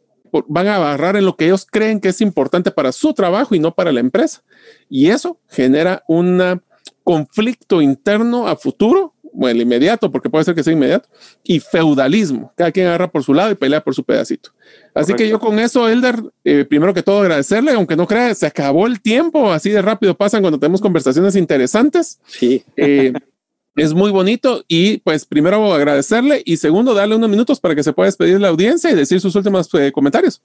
[0.48, 3.58] van a agarrar en lo que ellos creen que es importante para su trabajo y
[3.58, 4.42] no para la empresa.
[4.88, 6.62] Y eso genera un
[7.04, 11.08] conflicto interno a futuro bueno, el inmediato, porque puede ser que sea inmediato,
[11.44, 12.52] y feudalismo.
[12.56, 14.50] Cada quien agarra por su lado y pelea por su pedacito.
[14.94, 18.46] Así que yo con eso, Elder, eh, primero que todo agradecerle, aunque no crea, se
[18.46, 22.18] acabó el tiempo, así de rápido pasan cuando tenemos conversaciones interesantes.
[22.26, 22.64] Sí.
[22.78, 23.12] Eh,
[23.76, 27.92] es muy bonito y pues primero agradecerle y segundo darle unos minutos para que se
[27.92, 30.40] pueda despedir la audiencia y decir sus últimos eh, comentarios.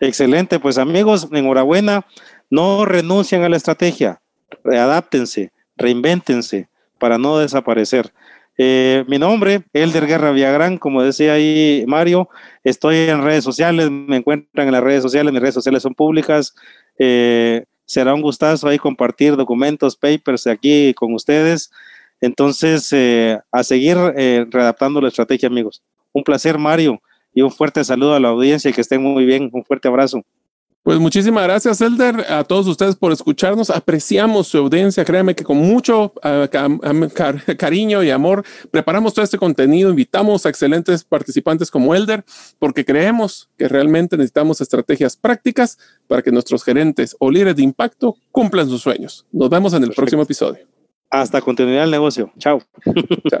[0.00, 2.04] Excelente, pues amigos, enhorabuena,
[2.50, 4.20] no renuncien a la estrategia,
[4.62, 6.68] readáptense, reinvéntense
[6.98, 8.12] para no desaparecer.
[8.60, 12.28] Eh, mi nombre, Elder Guerra Villagrán, como decía ahí Mario,
[12.64, 16.54] estoy en redes sociales, me encuentran en las redes sociales, mis redes sociales son públicas.
[16.98, 21.70] Eh, será un gustazo ahí compartir documentos, papers aquí con ustedes.
[22.20, 25.82] Entonces, eh, a seguir readaptando la estrategia, amigos.
[26.12, 27.00] Un placer, Mario,
[27.32, 29.48] y un fuerte saludo a la audiencia y que estén muy bien.
[29.52, 30.24] Un fuerte abrazo.
[30.88, 33.68] Pues muchísimas gracias, Elder, a todos ustedes por escucharnos.
[33.68, 35.04] Apreciamos su audiencia.
[35.04, 36.48] Créanme que con mucho uh,
[37.58, 39.90] cariño y amor preparamos todo este contenido.
[39.90, 42.24] Invitamos a excelentes participantes como Elder,
[42.58, 45.76] porque creemos que realmente necesitamos estrategias prácticas
[46.06, 49.26] para que nuestros gerentes o líderes de impacto cumplan sus sueños.
[49.30, 50.66] Nos vemos en el próximo episodio.
[51.10, 52.32] Hasta continuidad el negocio.
[52.38, 52.62] Chao.
[53.28, 53.40] Chao.